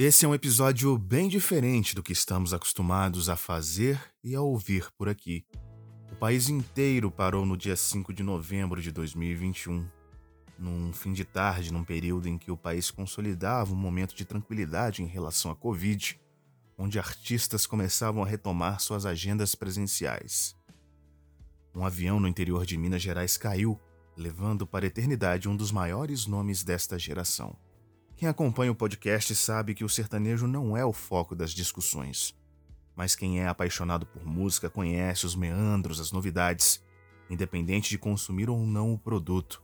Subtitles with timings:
[0.00, 4.86] Esse é um episódio bem diferente do que estamos acostumados a fazer e a ouvir
[4.96, 5.44] por aqui.
[6.12, 9.90] O país inteiro parou no dia 5 de novembro de 2021,
[10.56, 15.02] num fim de tarde, num período em que o país consolidava um momento de tranquilidade
[15.02, 16.20] em relação à Covid,
[16.78, 20.54] onde artistas começavam a retomar suas agendas presenciais.
[21.74, 23.76] Um avião no interior de Minas Gerais caiu,
[24.16, 27.58] levando para a eternidade um dos maiores nomes desta geração.
[28.18, 32.34] Quem acompanha o podcast sabe que o sertanejo não é o foco das discussões.
[32.96, 36.82] Mas quem é apaixonado por música conhece os meandros, as novidades,
[37.30, 39.62] independente de consumir ou não o produto.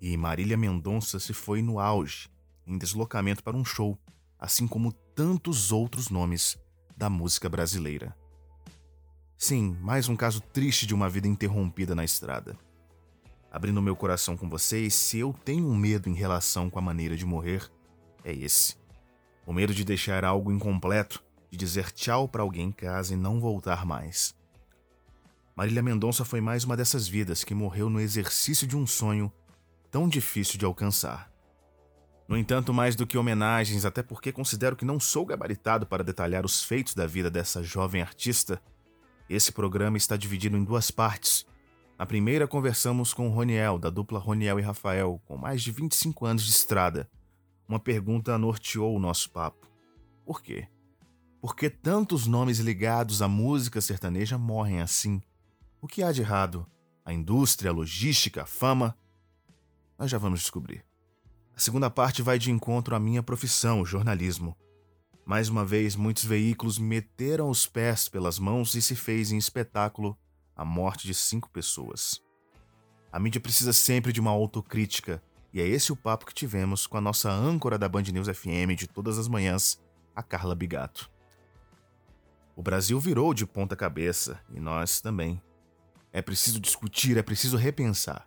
[0.00, 2.30] E Marília Mendonça se foi no auge,
[2.66, 3.98] em deslocamento para um show,
[4.38, 6.56] assim como tantos outros nomes
[6.96, 8.16] da música brasileira.
[9.36, 12.56] Sim, mais um caso triste de uma vida interrompida na estrada.
[13.50, 17.14] Abrindo meu coração com vocês, se eu tenho um medo em relação com a maneira
[17.14, 17.70] de morrer,
[18.24, 18.76] é esse.
[19.46, 23.40] O medo de deixar algo incompleto, de dizer tchau para alguém em casa e não
[23.40, 24.34] voltar mais.
[25.54, 29.30] Marília Mendonça foi mais uma dessas vidas que morreu no exercício de um sonho
[29.90, 31.30] tão difícil de alcançar.
[32.26, 36.46] No entanto, mais do que homenagens, até porque considero que não sou gabaritado para detalhar
[36.46, 38.62] os feitos da vida dessa jovem artista,
[39.28, 41.44] esse programa está dividido em duas partes.
[41.98, 46.44] Na primeira, conversamos com Roniel, da dupla Roniel e Rafael, com mais de 25 anos
[46.44, 47.08] de estrada
[47.72, 49.66] uma pergunta norteou o nosso papo.
[50.26, 50.68] Por quê?
[51.40, 55.22] Por que tantos nomes ligados à música sertaneja morrem assim?
[55.80, 56.66] O que há de errado?
[57.02, 58.94] A indústria, a logística, a fama?
[59.98, 60.84] Nós já vamos descobrir.
[61.56, 64.54] A segunda parte vai de encontro à minha profissão, o jornalismo.
[65.24, 70.16] Mais uma vez, muitos veículos meteram os pés pelas mãos e se fez em espetáculo
[70.54, 72.22] a morte de cinco pessoas.
[73.10, 76.96] A mídia precisa sempre de uma autocrítica e é esse o papo que tivemos com
[76.96, 79.80] a nossa âncora da Band News FM de todas as manhãs,
[80.16, 81.10] a Carla Bigato.
[82.56, 85.40] O Brasil virou de ponta cabeça e nós também.
[86.12, 88.26] É preciso discutir, é preciso repensar.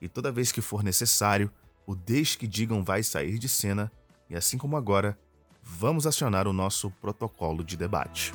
[0.00, 1.50] E toda vez que for necessário,
[1.86, 3.92] o Deixe que Digam vai sair de cena
[4.28, 5.18] e, assim como agora,
[5.62, 8.32] vamos acionar o nosso protocolo de debate.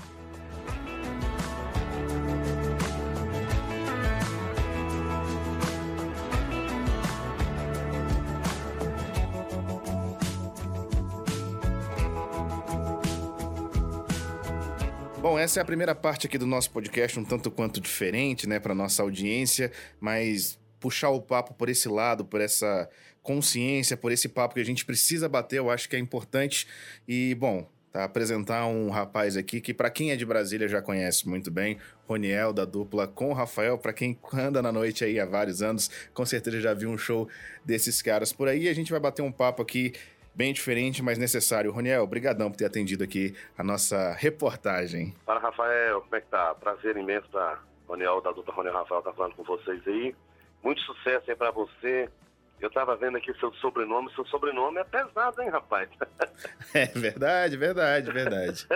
[15.26, 18.60] Bom, essa é a primeira parte aqui do nosso podcast, um tanto quanto diferente, né,
[18.60, 22.88] para nossa audiência, mas puxar o papo por esse lado, por essa
[23.24, 26.68] consciência, por esse papo que a gente precisa bater, eu acho que é importante.
[27.08, 31.28] E, bom, tá, apresentar um rapaz aqui que, para quem é de Brasília, já conhece
[31.28, 33.80] muito bem, Roniel, da dupla com o Rafael.
[33.80, 37.28] Para quem anda na noite aí há vários anos, com certeza já viu um show
[37.66, 38.70] desses caras por aí.
[38.70, 39.92] A gente vai bater um papo aqui
[40.36, 41.72] bem diferente, mas necessário.
[41.72, 45.16] Roniel, obrigadão por ter atendido aqui a nossa reportagem.
[45.26, 46.54] Fala, Rafael, como é que tá?
[46.56, 50.16] Prazer imenso da Roniel, da dupla Roniel Rafael, tá falando com vocês aí.
[50.64, 52.10] Muito sucesso aí pra você.
[52.60, 55.90] Eu tava vendo aqui seu sobrenome, seu sobrenome é pesado, hein, rapaz?
[56.74, 58.68] É verdade, verdade, verdade.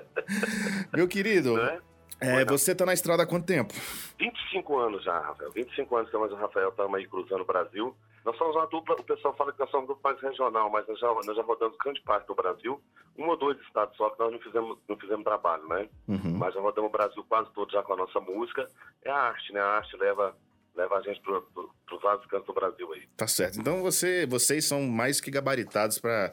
[0.94, 1.78] Meu querido, é?
[2.20, 3.72] É, você tá na estrada há quanto tempo?
[4.18, 5.52] 25 anos já, Rafael.
[5.52, 7.94] 25 anos que e o Rafael estamos aí cruzando o Brasil.
[8.28, 10.86] Nós somos uma dupla, o pessoal fala que nós somos um dupla mais regional, mas
[10.86, 12.78] nós já, nós já rodamos grande parte do Brasil.
[13.16, 15.88] Um ou dois estados só que nós não fizemos, não fizemos trabalho, né?
[16.06, 16.36] Uhum.
[16.36, 18.68] Mas já rodamos o Brasil quase todo já com a nossa música.
[19.02, 19.60] É a arte, né?
[19.60, 20.36] A arte leva
[20.76, 23.02] leva a gente para os vários cantos do Brasil aí.
[23.16, 23.58] Tá certo.
[23.58, 26.32] Então você, vocês são mais que gabaritados para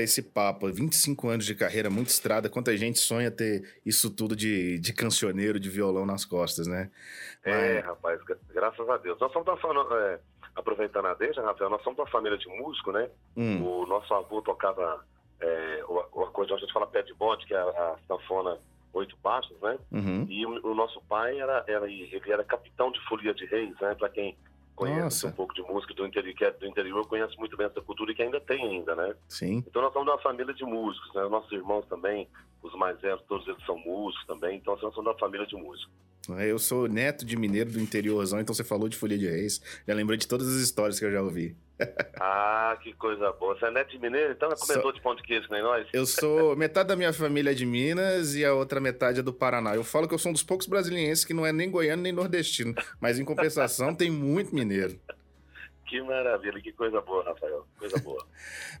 [0.00, 0.72] esse papo.
[0.72, 2.48] 25 anos de carreira, muita estrada.
[2.48, 6.90] Quanta gente sonha ter isso tudo de, de cancioneiro, de violão nas costas, né?
[7.44, 7.84] É, Mas...
[7.84, 9.18] rapaz, graças a Deus.
[9.20, 10.20] Nós estamos falando, é,
[10.54, 13.08] aproveitando a deixa, Rafael, nós somos uma família de músico, né?
[13.36, 13.64] Hum.
[13.64, 15.04] O nosso avô tocava
[15.40, 18.58] é, o, o acordeão, a gente fala pé de bote, que é a, a sanfona
[18.92, 19.78] oito baixos, né?
[19.90, 20.26] Uhum.
[20.28, 23.94] E o, o, nosso pai era, era, ele era capitão de folia de reis, né?
[23.94, 24.36] Para quem
[24.74, 25.28] conhece Nossa.
[25.28, 28.14] um pouco de música do interior, é do interior, conhece muito bem essa cultura e
[28.14, 29.14] que ainda tem ainda, né?
[29.28, 29.64] Sim.
[29.66, 31.22] Então nós somos uma família de músicos, né?
[31.28, 32.28] Nossos irmãos também,
[32.62, 35.92] os mais velhos, todos eles são músicos também, então nós somos uma família de músicos.
[36.38, 39.60] É, eu sou neto de mineiro do interiorzão, então você falou de Folia de Reis.
[39.86, 41.56] Já lembrei de todas as histórias que eu já ouvi.
[42.20, 43.58] ah, que coisa boa.
[43.58, 44.92] Você é neto de mineiro, então é comedor sou...
[44.92, 45.86] de pão de queijo, nem nós?
[45.92, 46.54] Eu sou...
[46.56, 49.74] Metade da minha família é de Minas e a outra metade é do Paraná.
[49.74, 52.12] Eu falo que eu sou um dos poucos brasilienses que não é nem goiano nem
[52.12, 52.74] nordestino.
[53.00, 54.98] Mas em compensação tem muito mineiro.
[55.92, 57.66] Que maravilha, que coisa boa, Rafael.
[57.78, 58.26] Coisa boa.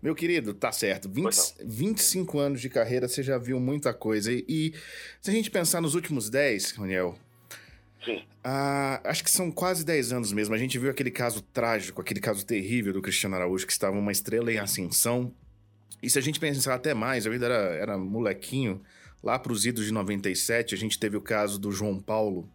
[0.02, 1.10] Meu querido, tá certo.
[1.10, 4.32] 20, 25 anos de carreira, você já viu muita coisa.
[4.32, 4.74] E, e
[5.20, 7.14] se a gente pensar nos últimos 10, Roniel,
[8.04, 8.22] Sim.
[8.42, 10.54] Ah, acho que são quase 10 anos mesmo.
[10.54, 14.12] A gente viu aquele caso trágico, aquele caso terrível do Cristiano Araújo, que estava uma
[14.12, 15.32] estrela em ascensão
[16.02, 18.80] E se a gente pensar até mais, eu ainda era, era molequinho,
[19.22, 22.48] lá para os idos de 97, a gente teve o caso do João Paulo.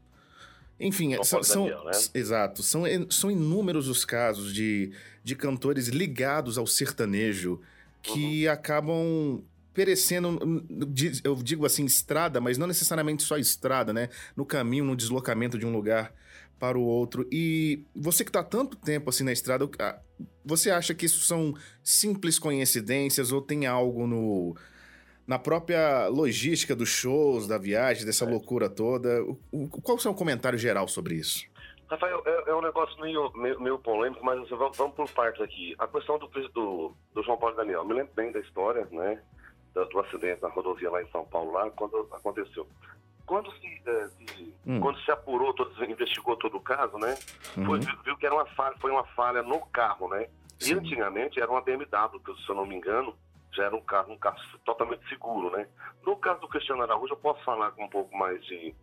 [0.79, 1.91] Enfim, João são, são Daniel, né?
[2.13, 4.91] exato, são, são inúmeros os casos de,
[5.23, 7.61] de cantores ligados ao sertanejo
[8.03, 8.53] que uhum.
[8.53, 9.44] acabam
[9.77, 10.39] perecendo,
[11.24, 14.09] eu digo assim, estrada, mas não necessariamente só estrada, né?
[14.35, 16.12] No caminho, no deslocamento de um lugar
[16.57, 17.27] para o outro.
[17.31, 19.69] E você que está tanto tempo assim na estrada,
[20.44, 21.53] você acha que isso são
[21.83, 24.56] simples coincidências ou tem algo no
[25.27, 28.27] na própria logística dos shows, da viagem, dessa é.
[28.27, 29.23] loucura toda?
[29.83, 31.45] Qual é o seu comentário geral sobre isso?
[31.88, 35.39] Rafael, é, é um negócio meio, meio, meio polêmico, mas assim, vamos, vamos, por partes
[35.39, 35.75] aqui.
[35.77, 39.21] A questão do, do, do João Paulo Daniel, me lembro bem da história, né?
[39.73, 42.67] Do, acidente na rodovia lá em São Paulo, lá, quando aconteceu.
[43.25, 44.79] Quando se, é, se hum.
[44.79, 47.15] quando se apurou, todo, investigou todo o caso, né?
[47.57, 47.65] Uhum.
[47.65, 50.27] Foi, viu que era uma falha, foi uma falha no carro, né?
[50.57, 50.73] Sim.
[50.73, 53.15] E antigamente era uma BMW, que, se eu não me engano,
[53.51, 55.67] já era um carro, um carro totalmente seguro, né?
[56.05, 58.73] No caso do Cristiano Araújo, eu posso falar com um pouco mais de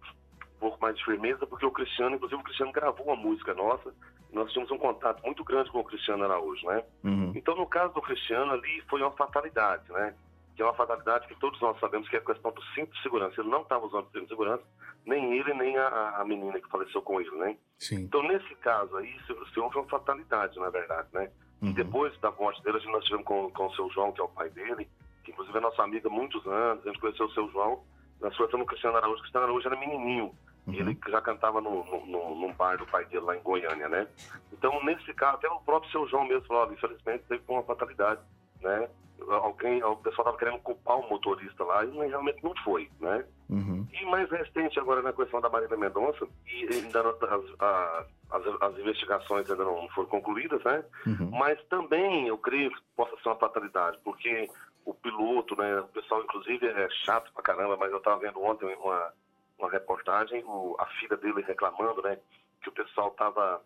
[0.56, 3.92] um pouco mais de firmeza, porque o Cristiano, inclusive o Cristiano gravou uma música nossa,
[4.32, 6.82] nós tínhamos um contato muito grande com o Cristiano Araújo, né?
[7.04, 7.32] Uhum.
[7.34, 10.14] Então, no caso do Cristiano ali, foi uma fatalidade, né?
[10.54, 13.02] Que é uma fatalidade que todos nós sabemos que é a questão do cinto de
[13.02, 13.40] segurança.
[13.40, 14.62] Ele não estava usando o cinto de segurança,
[15.04, 17.56] nem ele, nem a, a menina que faleceu com ele, né?
[17.78, 18.02] Sim.
[18.02, 21.30] Então, nesse caso aí, se, se houve uma fatalidade, na verdade, né?
[21.60, 21.70] Uhum.
[21.70, 24.20] E depois da morte dele, a gente, nós tivemos com, com o seu João, que
[24.20, 24.88] é o pai dele,
[25.24, 27.82] que inclusive é nossa amiga há muitos anos, a gente conheceu o seu João,
[28.20, 30.34] nós conhecemos o Cristiano Araújo, o Cristiano Araújo era menininho,
[30.66, 30.74] uhum.
[30.74, 34.06] ele já cantava no, no, no, num bar do pai dele lá em Goiânia, né?
[34.52, 38.20] Então, nesse caso, até o próprio seu João mesmo falou, infelizmente, teve uma fatalidade,
[38.64, 38.88] né?
[39.30, 43.24] alguém, o pessoal estava querendo culpar o motorista lá, e realmente não foi, né?
[43.48, 43.86] Uhum.
[43.92, 49.48] E mais recente agora na questão da Marília Mendonça, e ainda as, as, as, investigações
[49.50, 50.84] ainda não foram concluídas, né?
[51.06, 51.30] Uhum.
[51.30, 54.50] Mas também eu creio que possa ser uma fatalidade, porque
[54.84, 55.80] o piloto, né?
[55.80, 59.12] O pessoal inclusive é chato pra caramba, mas eu estava vendo ontem uma,
[59.58, 62.18] uma reportagem, o, a filha dele reclamando, né?
[62.62, 63.62] Que o pessoal estava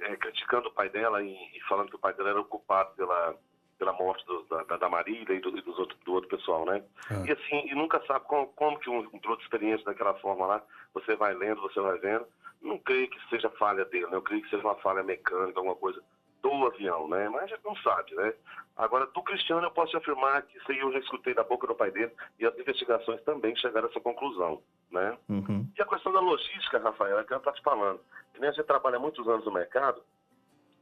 [0.00, 2.94] é, criticando o pai dela e, e falando que o pai dela era o culpado
[2.96, 3.34] pela
[3.80, 6.84] pela morte do, da, da Marília e do, e dos outro, do outro pessoal, né?
[7.10, 7.24] Ah.
[7.26, 10.62] E assim, e nunca sabe como, como que um, um piloto experiente daquela forma lá,
[10.92, 12.26] você vai lendo, você vai vendo.
[12.60, 14.16] Não creio que seja falha dele, né?
[14.16, 16.00] Eu creio que seja uma falha mecânica, alguma coisa
[16.42, 17.26] do avião, né?
[17.30, 18.34] Mas a gente não sabe, né?
[18.76, 21.74] Agora, do Cristiano, eu posso afirmar que isso aí eu já escutei da boca do
[21.74, 25.16] pai dele e as investigações também chegaram a essa conclusão, né?
[25.28, 25.66] Uhum.
[25.76, 28.00] E a questão da logística, Rafael, é que eu estou te falando.
[28.34, 30.02] Que nem a gente trabalha muitos anos no mercado,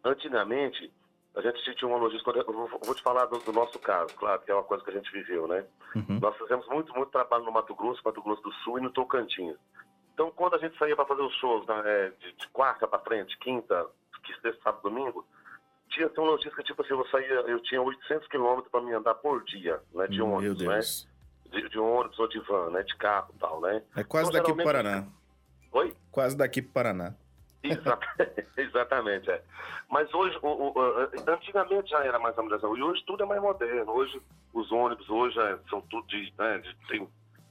[0.05, 0.93] antigamente
[1.35, 2.31] a gente tinha uma logística.
[2.31, 4.95] Eu vou te falar do, do, nosso caso, claro, que é uma coisa que a
[4.95, 5.65] gente viveu, né?
[5.95, 6.19] Uhum.
[6.21, 9.57] Nós fizemos muito, muito trabalho no Mato Grosso, Mato Grosso do Sul e no Tocantins.
[10.15, 12.99] Então, quando a gente saía para fazer os shows né, é, de, de, quarta para
[12.99, 13.87] frente, quinta,
[14.43, 15.25] sexta, sábado, domingo,
[15.91, 19.45] tinha uma logística tipo assim, eu saía, eu tinha 800 quilômetros para me andar por
[19.45, 20.09] dia, né?
[20.09, 20.81] De ônibus, né?
[21.51, 22.83] De, de, ônibus ou de van, né?
[22.83, 23.83] De carro e tal, né?
[23.97, 25.07] É quase então, daqui para Paraná.
[25.71, 25.95] Oi?
[26.11, 27.15] Quase daqui para Paraná.
[28.57, 29.43] Exatamente, é.
[29.91, 30.81] Mas hoje, o, o,
[31.27, 33.93] antigamente já era mais assim, e hoje tudo é mais moderno.
[33.93, 34.21] Hoje
[34.53, 37.09] os ônibus hoje é, são tudo de, né, de, tem,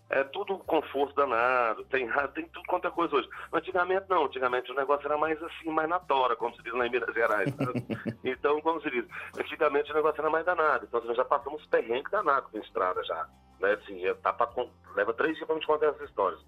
[0.09, 3.29] é tudo conforto danado, tem, tem tudo quanto é coisa hoje.
[3.51, 6.87] Antigamente não, antigamente o negócio era mais assim, mais na tora, como se diz lá
[6.87, 7.53] em Minas Gerais.
[8.23, 9.05] então, como se diz,
[9.37, 10.85] antigamente o negócio era mais danado.
[10.85, 13.27] Então nós já passamos perrengue danado com estrada já.
[13.59, 13.73] Né?
[13.73, 14.47] Assim, tá pra,
[14.95, 16.39] leva três dias para gente contar essas histórias.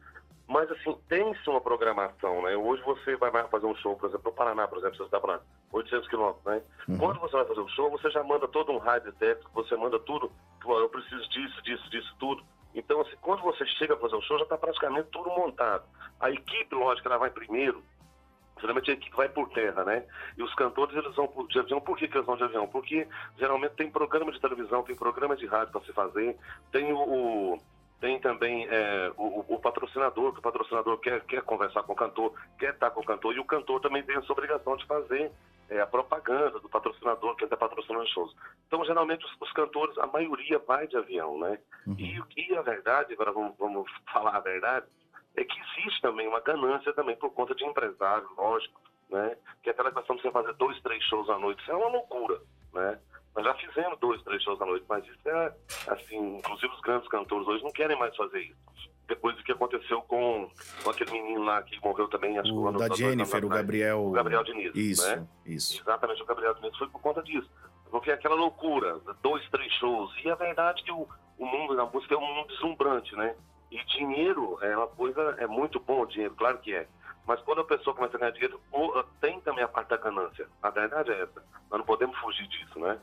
[0.49, 2.55] Mas, assim, tem-se uma programação, né?
[2.57, 5.43] Hoje você vai fazer um show, por exemplo, no Paraná, por exemplo, você está falando,
[5.71, 6.63] 800 quilômetros, né?
[6.87, 6.97] Uhum.
[6.97, 9.99] Quando você vai fazer um show, você já manda todo um rádio técnico, você manda
[9.99, 10.31] tudo,
[10.65, 12.43] eu preciso disso, disso, disso, tudo.
[12.73, 15.83] Então, assim, quando você chega a fazer o show, já está praticamente tudo montado.
[16.19, 17.83] A equipe, lógico, ela vai primeiro,
[18.59, 20.03] geralmente a equipe vai por terra, né?
[20.35, 21.79] E os cantores, eles vão de avião.
[21.79, 22.67] Por que, que eles vão de avião?
[22.67, 26.35] Porque geralmente tem programa de televisão, tem programa de rádio para se fazer,
[26.71, 27.61] tem o, o
[27.99, 32.33] tem também é, o, o, patrocinador, que o patrocinador quer, quer conversar com o cantor,
[32.57, 35.31] quer estar com o cantor, e o cantor também tem essa obrigação de fazer
[35.69, 38.35] é, a propaganda do patrocinador, que está patrocinando os shows.
[38.67, 41.59] Então, geralmente, os, os, cantores, a maioria vai de avião, né?
[41.85, 41.95] Uhum.
[41.97, 44.85] E, e a verdade, agora vamos, vamos falar a verdade,
[45.35, 48.79] é que existe também uma ganância também por conta de empresário, lógico,
[49.09, 49.35] né?
[49.61, 51.89] Que é aquela questão de você fazer dois, três shows à noite, isso é uma
[51.89, 52.39] loucura,
[52.73, 52.99] né?
[53.39, 55.55] Nós já fizemos dois, três shows à noite, mas isso é,
[55.87, 58.89] assim, inclusive os grandes cantores hoje não querem mais fazer isso.
[59.07, 60.49] Depois do que aconteceu com,
[60.83, 64.07] com aquele menino lá que morreu também, acho o da Jennifer, o Gabriel...
[64.07, 65.25] O Gabriel Diniz, Isso, né?
[65.45, 65.81] isso.
[65.81, 67.49] Exatamente, o Gabriel Diniz foi por conta disso.
[67.89, 70.13] Porque é aquela loucura, dois, três shows.
[70.23, 73.35] E a verdade é que o, o mundo da música é um mundo deslumbrante, né?
[73.71, 76.87] E dinheiro é uma coisa, é muito bom o dinheiro, claro que é.
[77.29, 78.59] Mas quando a pessoa começa a ganhar dinheiro,
[79.21, 80.47] tem também a parte da ganância.
[80.63, 81.43] A verdade é essa.
[81.69, 82.97] Nós não podemos fugir disso, né?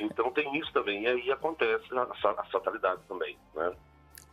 [0.00, 3.72] Então tem isso também, e aí acontece a, fatalidade também, né?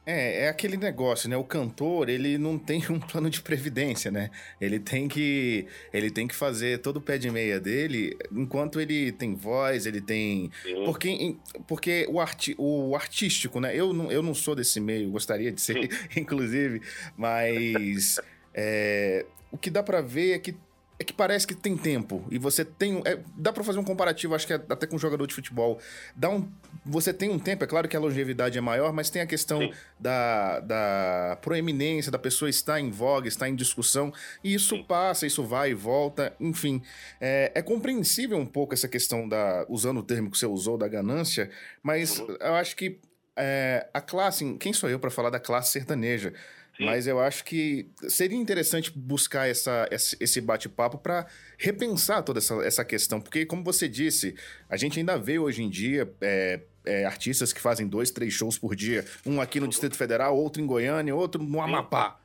[0.03, 1.37] É, é aquele negócio, né?
[1.37, 4.31] O cantor, ele não tem um plano de previdência, né?
[4.59, 9.11] Ele tem que ele tem que fazer todo o pé de meia dele enquanto ele
[9.11, 10.85] tem voz, ele tem Sim.
[10.85, 11.35] porque
[11.67, 13.75] porque o, arti, o artístico, né?
[13.75, 15.89] Eu não, eu não sou desse meio, gostaria de ser, Sim.
[16.19, 16.81] inclusive,
[17.15, 18.19] mas
[18.57, 20.55] é, o que dá para ver é que
[20.97, 22.25] é que parece que tem tempo.
[22.31, 24.99] E você tem é, dá para fazer um comparativo acho que é até com um
[24.99, 25.77] jogador de futebol.
[26.15, 26.49] Dá um
[26.85, 29.69] você tem um tempo é claro que a longevidade é maior mas tem a questão
[29.99, 34.13] da, da proeminência da pessoa estar em voga estar em discussão.
[34.41, 34.83] E isso Sim.
[34.83, 36.81] passa isso vai e volta enfim.
[37.19, 40.87] É, é, compreensível um pouco essa questão da usando o termo que você usou da
[40.87, 41.49] ganância
[41.83, 42.37] mas uhum.
[42.39, 42.99] eu acho que
[43.35, 46.33] é, a classe quem sou eu para falar da classe sertaneja
[46.77, 46.85] Sim.
[46.85, 51.25] Mas eu acho que seria interessante buscar essa, esse bate-papo para
[51.57, 53.21] repensar toda essa, essa questão.
[53.21, 54.35] Porque, como você disse,
[54.69, 58.57] a gente ainda vê hoje em dia é, é, artistas que fazem dois, três shows
[58.57, 59.05] por dia.
[59.25, 62.19] Um aqui no Distrito Federal, outro em Goiânia, outro no Amapá.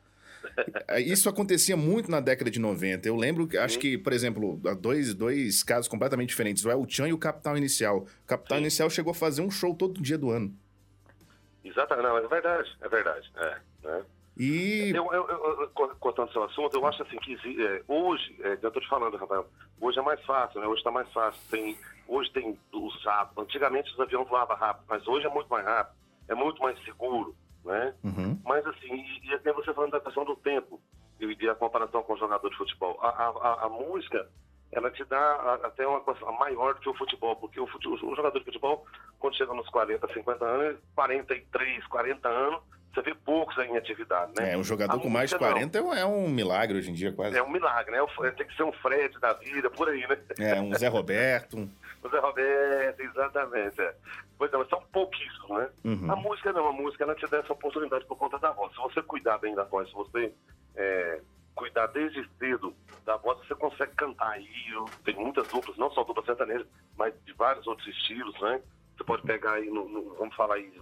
[0.98, 3.06] Isso acontecia muito na década de 90.
[3.06, 6.64] Eu lembro, acho que, por exemplo, dois, dois casos completamente diferentes.
[6.64, 7.98] O El Chan e o Capital Inicial.
[7.98, 8.62] O Capital Sim.
[8.62, 10.52] Inicial chegou a fazer um show todo dia do ano.
[11.64, 13.30] Exatamente, não, é verdade, é verdade.
[13.36, 14.02] É, né?
[14.40, 14.90] E...
[14.96, 15.68] Eu, eu, eu,
[16.00, 19.46] cortando seu assunto, eu acho assim que é, hoje, é, eu estou te falando, Rafael,
[19.78, 20.66] hoje é mais fácil, né?
[20.66, 21.38] Hoje está mais fácil.
[21.50, 21.76] Tem,
[22.08, 23.44] hoje tem os rápidos.
[23.44, 25.94] Antigamente os aviões voavam rápido, mas hoje é muito mais rápido,
[26.26, 27.94] é muito mais seguro, né?
[28.02, 28.40] Uhum.
[28.42, 30.80] Mas assim, e, e até você falando da questão do tempo
[31.20, 32.98] e a comparação com o jogador de futebol.
[33.02, 34.26] A, a, a música,
[34.72, 38.16] ela te dá até uma coisa maior do que o futebol, porque o, futebol, o
[38.16, 38.86] jogador de futebol,
[39.18, 44.54] quando chega nos 40, 50 anos, 43, 40 anos, você vê poucos em atividade, né?
[44.54, 45.94] É, um jogador a com mais de 40 não.
[45.94, 47.36] é um milagre hoje em dia, quase.
[47.36, 48.30] É um milagre, né?
[48.36, 50.18] Tem que ser um Fred da vida, por aí, né?
[50.38, 51.56] É, um Zé Roberto.
[52.02, 53.80] o Zé Roberto, exatamente.
[53.80, 53.94] É.
[54.36, 55.68] Pois é, mas são pouquíssimos, né?
[55.84, 56.10] Uhum.
[56.10, 58.72] A música não, a música ela te dá essa oportunidade por conta da voz.
[58.72, 60.32] Se você cuidar bem da voz, se você
[60.74, 61.20] é,
[61.54, 64.48] cuidar desde cedo da voz, você consegue cantar aí.
[65.04, 66.66] Tem muitas duplas, não só dupla sertaneja,
[66.96, 68.60] mas de vários outros estilos, né?
[68.96, 70.72] Você pode pegar aí, no, no vamos falar aí,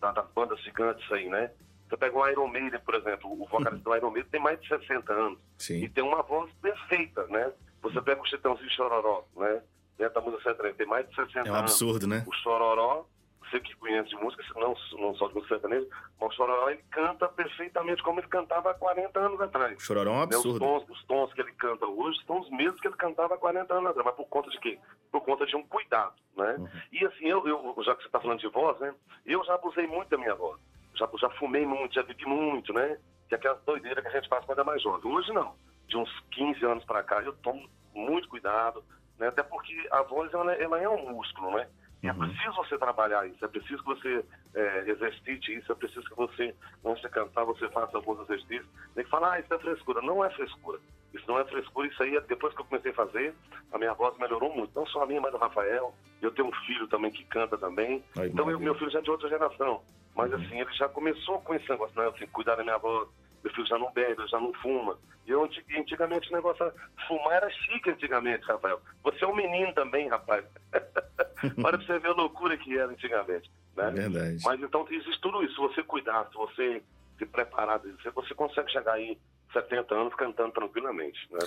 [0.00, 1.50] das bandas gigantes aí, né?
[1.88, 4.68] Você pega o Iron Maiden, por exemplo, o vocalista do Iron Maiden tem mais de
[4.68, 5.38] 60 anos.
[5.56, 5.84] Sim.
[5.84, 7.50] E tem uma voz perfeita, né?
[7.82, 9.62] Você pega o Chitãozinho Chororó, né?
[9.96, 11.48] Dentro da música sertaneja, tem mais de 60 anos.
[11.48, 12.18] É um absurdo, anos.
[12.18, 12.24] né?
[12.26, 13.06] O Chororó,
[13.50, 15.86] você que conhece música, não, não só de música sertaneja,
[16.20, 19.82] mas o Chororó ele canta perfeitamente como ele cantava há 40 anos atrás.
[19.82, 20.60] Chororó é um absurdo.
[20.60, 20.76] Né?
[20.76, 23.38] Os, tons, os tons que ele canta hoje são os mesmos que ele cantava há
[23.38, 24.06] 40 anos atrás.
[24.06, 24.78] Mas por conta de quê?
[25.10, 26.56] Por conta de um cuidado, né?
[26.58, 26.68] Uhum.
[26.92, 28.94] E assim, eu, eu, já que você está falando de voz, né?
[29.24, 30.60] Eu já abusei muito da minha voz.
[30.94, 32.98] Já, já fumei muito, já bebi muito, né?
[33.28, 35.10] Que é aquela doideira que a gente faz quando é mais jovem.
[35.10, 35.54] Hoje não.
[35.86, 38.84] De uns 15 anos para cá, eu tomo muito cuidado,
[39.18, 39.28] né?
[39.28, 41.68] Até porque a voz, ela, ela é um músculo, né?
[42.02, 42.18] É uhum.
[42.18, 44.24] preciso você trabalhar isso, é preciso que você
[44.54, 48.68] é, exercite isso, é preciso que você, antes de cantar, você faça alguns exercícios.
[48.94, 50.00] Tem que falar, ah, isso é frescura.
[50.02, 50.78] Não é frescura.
[51.12, 53.34] Isso não é frescura, isso aí, depois que eu comecei a fazer,
[53.72, 54.78] a minha voz melhorou muito.
[54.78, 55.92] Não só a minha, mas do Rafael.
[56.22, 58.04] Eu tenho um filho também que canta também.
[58.16, 59.82] Ai, então, eu, meu filho já é de outra geração.
[60.14, 60.38] Mas, uhum.
[60.38, 62.08] assim, ele já começou com esse negócio, né?
[62.08, 63.08] Assim, cuidar da minha voz.
[63.42, 64.98] Meu filho já não bebe, já não fuma.
[65.26, 66.72] E eu, antigamente, o negócio,
[67.06, 68.80] fumar era chique antigamente, Rafael.
[69.04, 70.44] Você é um menino também, rapaz.
[71.60, 73.50] Para você ver a loucura que era antigamente.
[73.76, 73.90] Né?
[73.90, 74.38] Verdade.
[74.42, 75.54] Mas então existe tudo isso.
[75.54, 76.82] Se você cuidar, se você
[77.18, 77.80] se preparar,
[78.14, 79.18] você consegue chegar aí
[79.52, 81.18] 70 anos cantando tranquilamente.
[81.30, 81.40] Né?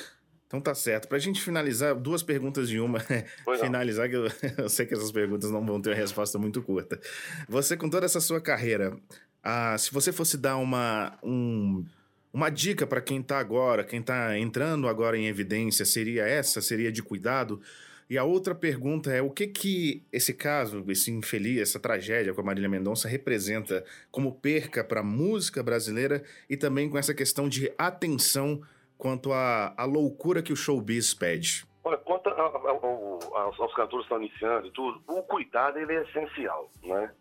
[0.52, 1.08] Então tá certo.
[1.08, 3.00] Pra gente finalizar, duas perguntas de uma.
[3.60, 4.26] finalizar, que eu,
[4.60, 7.00] eu, sei que essas perguntas não vão ter uma resposta muito curta.
[7.48, 8.96] Você, com toda essa sua carreira,
[9.44, 11.84] ah, se você fosse dar uma, um,
[12.34, 16.62] uma dica para quem tá agora, quem tá entrando agora em evidência, seria essa?
[16.62, 17.62] Seria de cuidado?
[18.10, 22.42] E a outra pergunta é o que que esse caso, esse infeliz, essa tragédia com
[22.42, 27.48] a Marília Mendonça representa como perca para a música brasileira e também com essa questão
[27.48, 28.62] de atenção
[28.98, 31.66] quanto à, à loucura que o showbiz pede?
[31.86, 32.48] Olha, quanto a, a,
[33.38, 37.12] a, aos cantores que estão iniciando e tudo, o cuidado ele é essencial, né?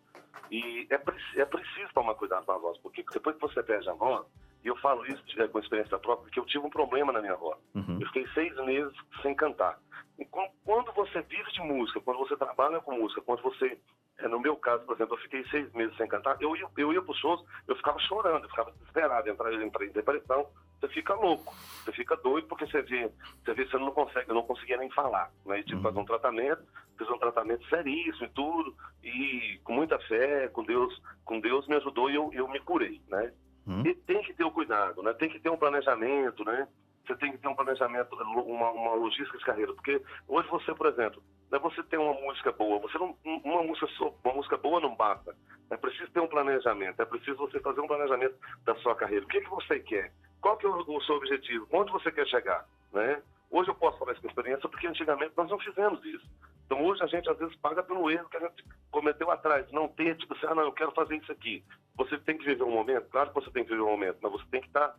[0.51, 0.95] E é,
[1.41, 4.27] é preciso tomar cuidado com a voz, porque depois que você perde a voz,
[4.63, 7.57] e eu falo isso com experiência própria, porque eu tive um problema na minha voz.
[7.73, 7.97] Uhum.
[7.99, 9.79] Eu fiquei seis meses sem cantar.
[10.19, 13.79] E quando você vive de música, quando você trabalha com música, quando você,
[14.19, 16.93] é, no meu caso, por exemplo, eu fiquei seis meses sem cantar, eu ia, eu
[16.93, 20.47] ia para os shows, eu ficava chorando, eu ficava desesperado, eu entrava em depressão,
[20.81, 21.53] você fica louco,
[21.85, 23.11] você fica doido porque você vê,
[23.45, 25.59] você vê, você não consegue, eu não conseguia nem falar, né?
[25.59, 25.83] E tive uhum.
[25.83, 26.63] fazer um tratamento,
[26.97, 31.75] fiz um tratamento seríssimo e tudo, e com muita fé, com Deus, com Deus me
[31.75, 33.31] ajudou e eu, eu me curei, né?
[33.67, 33.85] Uhum.
[33.85, 35.13] E tem que ter o cuidado, né?
[35.13, 36.67] Tem que ter um planejamento, né?
[37.05, 39.73] Você tem que ter um planejamento, uma, uma logística de carreira.
[39.73, 41.21] Porque hoje você, por exemplo,
[41.51, 42.79] não é você ter uma música boa.
[42.79, 43.87] Você não, uma música
[44.23, 45.35] uma música boa não basta.
[45.69, 47.01] É preciso ter um planejamento.
[47.01, 49.25] É preciso você fazer um planejamento da sua carreira.
[49.25, 50.11] O que, que você quer?
[50.41, 51.67] Qual que é o, o seu objetivo?
[51.71, 52.67] Onde você quer chegar?
[52.91, 53.21] Né?
[53.49, 56.25] Hoje eu posso falar isso com experiência porque antigamente nós não fizemos isso.
[56.65, 59.69] Então hoje a gente às vezes paga pelo erro que a gente cometeu atrás.
[59.71, 61.63] Não ter, tipo assim, ah, não, eu quero fazer isso aqui.
[61.95, 64.31] Você tem que viver um momento, claro que você tem que viver um momento, mas
[64.31, 64.95] você tem que estar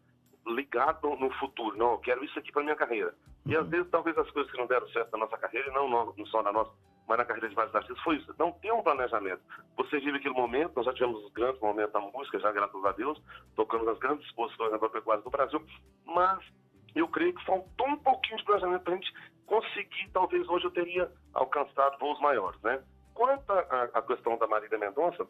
[0.46, 1.76] ligado no futuro.
[1.76, 3.14] Não, eu quero isso aqui para minha carreira.
[3.46, 3.70] E às uhum.
[3.70, 6.42] vezes talvez as coisas que não deram certo na nossa carreira, e não, não só
[6.42, 6.70] na nossa,
[7.06, 8.34] mas na carreira de vários artistas, foi isso.
[8.38, 9.42] Não tem um planejamento.
[9.76, 12.92] Você vive aquele momento, nós já tivemos os grandes momentos da música, já graças a
[12.92, 13.20] Deus,
[13.56, 15.64] tocando nas grandes exposições agropecuárias do Brasil,
[16.04, 16.44] mas
[16.94, 19.12] eu creio que faltou um pouquinho de planejamento para a gente
[19.46, 22.82] conseguir, talvez hoje eu teria alcançado voos maiores, né?
[23.14, 25.26] Quanto à questão da Marília Mendonça,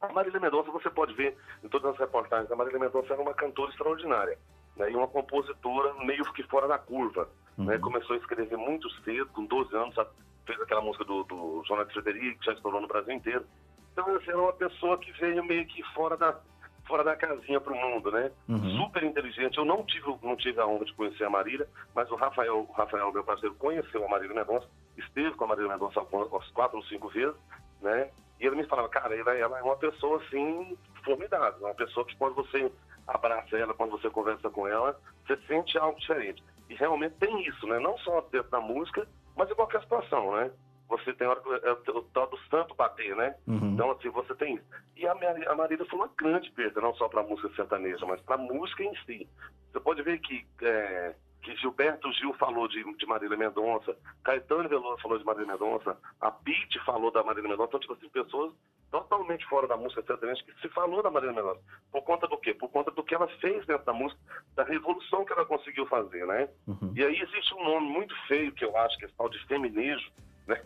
[0.00, 3.34] a Marília Mendonça você pode ver em todas as reportagens, a Marília Mendonça era uma
[3.34, 4.38] cantora extraordinária,
[4.76, 4.90] né?
[4.90, 7.28] E uma compositora meio que fora da curva, né?
[7.58, 7.64] uhum.
[7.64, 7.78] né?
[7.78, 9.94] Começou a escrever muito cedo, com 12 anos,
[10.46, 13.44] fez aquela música do, do Jonathan Frederico, que já estourou no Brasil inteiro.
[13.92, 16.38] Então, assim, era uma pessoa que veio meio que fora da,
[16.86, 18.30] fora da casinha para o mundo, né?
[18.48, 18.76] Uhum.
[18.78, 19.56] Super inteligente.
[19.56, 22.72] Eu não tive, não tive a honra de conhecer a Marília, mas o Rafael, o
[22.72, 26.84] Rafael, meu parceiro, conheceu a Marília Mendonça, esteve com a Marília Mendonça umas quatro ou
[26.84, 27.36] cinco vezes,
[27.80, 28.10] né?
[28.40, 32.16] E ele me falava, cara, ela, ela é uma pessoa assim formidável, uma pessoa que
[32.16, 32.70] quando você
[33.06, 36.42] abraça ela, quando você conversa com ela, você sente algo diferente.
[36.68, 37.78] E realmente tem isso, né?
[37.78, 39.06] Não só dentro da música,
[39.36, 40.50] mas em qualquer situação, né?
[40.88, 43.34] você tem hora que é o tal do santo bater, né?
[43.46, 43.72] Uhum.
[43.72, 44.64] Então, assim, você tem isso.
[44.96, 48.20] E a, a Marília foi uma grande perda, não só para a música sertaneja, mas
[48.20, 49.28] para a música em si.
[49.72, 55.02] Você pode ver que, é, que Gilberto Gil falou de, de Marília Mendonça, Caetano Veloso
[55.02, 58.52] falou de Marília Mendonça, a Pete falou da Marília Mendonça, então, tipo assim, pessoas
[58.90, 61.60] totalmente fora da música sertaneja que se falou da Marília Mendonça.
[61.92, 62.54] Por conta do quê?
[62.54, 64.20] Por conta do que ela fez dentro da música,
[64.54, 66.48] da revolução que ela conseguiu fazer, né?
[66.66, 66.92] Uhum.
[66.96, 70.10] E aí existe um nome muito feio que eu acho que é tal de feminejo,
[70.46, 70.56] né?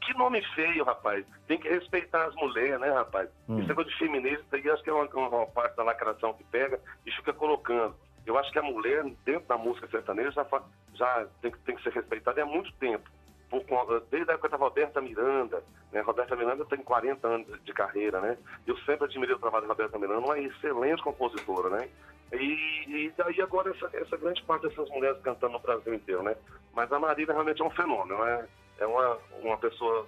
[0.00, 1.24] Que nome feio, rapaz.
[1.48, 3.30] Tem que respeitar as mulheres, né, rapaz?
[3.48, 3.58] Hum.
[3.58, 6.78] Esse negócio de feminismo, aí acho que é uma, uma, parte da lacração que pega
[7.06, 7.96] e fica colocando.
[8.26, 10.46] Eu acho que a mulher, dentro da música sertaneja, já,
[10.94, 13.08] já tem, tem que ser respeitada há muito tempo.
[13.50, 13.62] Por,
[14.10, 16.00] desde a época da Roberta Miranda, né?
[16.00, 18.36] Roberta Miranda tem 40 anos de carreira, né?
[18.66, 21.88] Eu sempre admirei o trabalho da Roberta Miranda, uma excelente compositora, né?
[22.32, 26.34] E, e daí agora essa, essa grande parte dessas mulheres cantando no Brasil inteiro, né?
[26.72, 28.48] Mas a Marília realmente é um fenômeno, né?
[28.78, 30.06] é uma, uma pessoa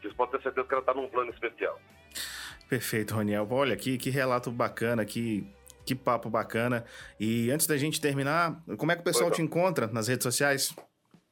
[0.00, 1.78] que pode ter certeza que ela está num plano especial.
[2.68, 3.46] Perfeito, Roniel.
[3.50, 5.46] Olha, que, que relato bacana, que,
[5.86, 6.84] que papo bacana.
[7.18, 10.74] E antes da gente terminar, como é que o pessoal te encontra nas redes sociais?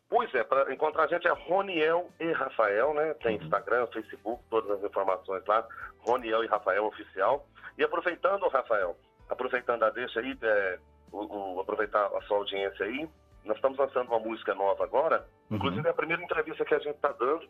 [0.08, 3.14] Pois é, para encontrar a gente é Roniel e Rafael, né?
[3.14, 3.36] Tem.
[3.36, 5.66] Instagram, Facebook, todas as informações lá.
[5.98, 7.44] Roniel e Rafael Oficial.
[7.76, 8.96] E aproveitando, Rafael,
[9.28, 10.78] aproveitando a deixa aí, é,
[11.10, 13.08] o, o, aproveitar a sua audiência aí,
[13.44, 15.26] nós estamos lançando uma música nova agora.
[15.50, 15.56] Uhum.
[15.56, 17.48] Inclusive, é a primeira entrevista que a gente está dando,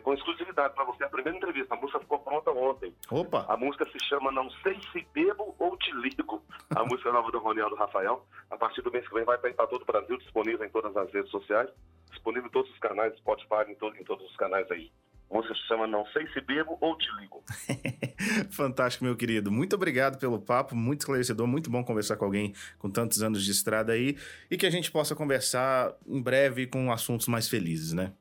[0.00, 1.74] com exclusividade para você, a primeira entrevista.
[1.74, 2.92] A música ficou pronta ontem.
[3.10, 3.46] Opa!
[3.48, 6.42] A música se chama Não Sei Se Bebo ou Te Ligo.
[6.74, 8.26] A música nova do Ronaldo Rafael.
[8.50, 11.12] A partir do mês que vem vai para todo o Brasil, disponível em todas as
[11.12, 11.70] redes sociais,
[12.10, 14.90] disponível em todos os canais, Spotify, em, todo, em todos os canais aí.
[15.30, 17.44] A música se chama Não Sei Se Bebo ou Te Ligo.
[18.50, 19.52] Fantástico, meu querido.
[19.52, 23.50] Muito obrigado pelo papo, muito esclarecedor, muito bom conversar com alguém com tantos anos de
[23.50, 24.16] estrada aí
[24.50, 28.12] e que a gente possa conversar em breve com assuntos mais felizes, né?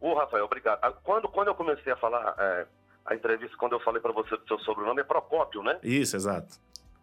[0.00, 0.78] Ô, Rafael, obrigado.
[0.82, 2.66] Ah, quando, quando eu comecei a falar é,
[3.06, 5.78] a entrevista, quando eu falei para você do seu sobrenome, é Procópio, né?
[5.82, 6.56] Isso, exato.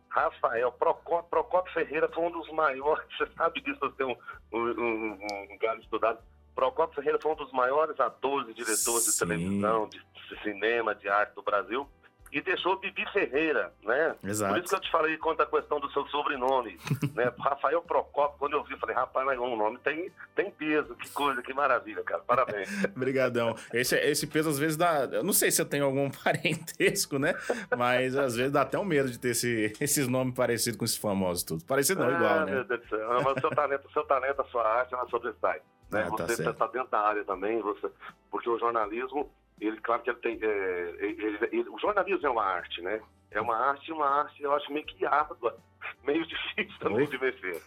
[0.10, 4.18] Rafael Procópio, Procópio Ferreira foi um dos maiores, você sabe disso, você tem um,
[4.58, 5.18] um,
[5.52, 6.20] um, galho estudado
[6.56, 9.12] Procopio Ferreira foi um dos maiores atores e diretores Sim.
[9.12, 11.86] de televisão, de cinema, de arte do Brasil
[12.36, 14.14] e deixou Bibi Ferreira, né?
[14.22, 14.54] Exato.
[14.54, 16.78] Por isso que eu te falei quanto à questão do seu sobrenome,
[17.16, 17.32] né?
[17.40, 21.10] Rafael Procopio, quando eu vi, eu falei, rapaz, mas um nome tem, tem peso, que
[21.12, 22.68] coisa, que maravilha, cara, parabéns.
[22.94, 23.56] Obrigadão.
[23.74, 27.34] Esse, esse peso às vezes dá, eu não sei se eu tenho algum parentesco, né?
[27.78, 30.98] Mas às vezes dá até um medo de ter esse, esses nomes parecidos com esses
[30.98, 31.64] famosos tudo.
[31.64, 32.52] Parecido não, ah, igual, né?
[32.52, 33.22] Meu Deus do céu.
[33.24, 35.62] Mas o seu talento, seu talento, a sua arte, ela sobressai.
[35.90, 36.06] Né?
[36.06, 37.90] Ah, tá você está dentro da área também, você,
[38.30, 40.40] porque o jornalismo ele, claro que ele tem.
[40.42, 43.02] É, ele, ele, o jornalismo é uma arte, né?
[43.32, 45.58] É uma arte, uma arte, eu acho meio que árdua,
[46.04, 47.62] meio difícil também de vencer.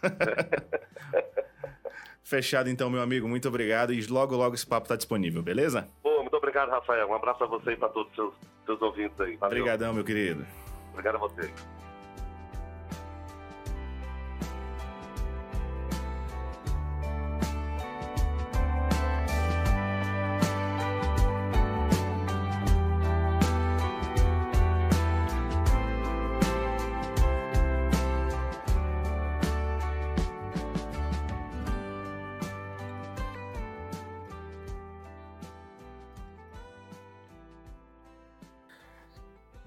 [2.23, 3.27] Fechado então, meu amigo.
[3.27, 3.91] Muito obrigado.
[3.91, 5.87] E logo, logo esse papo está disponível, beleza?
[6.03, 7.09] Pô, muito obrigado, Rafael.
[7.09, 8.33] Um abraço a você e para todos os seus,
[8.65, 9.37] seus ouvintes aí.
[9.41, 10.45] Obrigadão, meu querido.
[10.91, 11.51] Obrigado a você.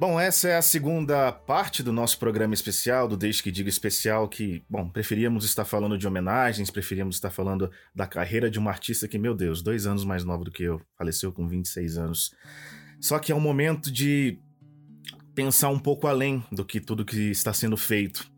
[0.03, 4.29] Bom, essa é a segunda parte do nosso programa especial, do Desde que Diga Especial,
[4.29, 9.07] que, bom, preferíamos estar falando de homenagens, preferíamos estar falando da carreira de uma artista
[9.07, 12.35] que, meu Deus, dois anos mais nova do que eu, faleceu com 26 anos.
[13.01, 14.41] Só que é um momento de
[15.37, 18.29] pensar um pouco além do que tudo que está sendo feito.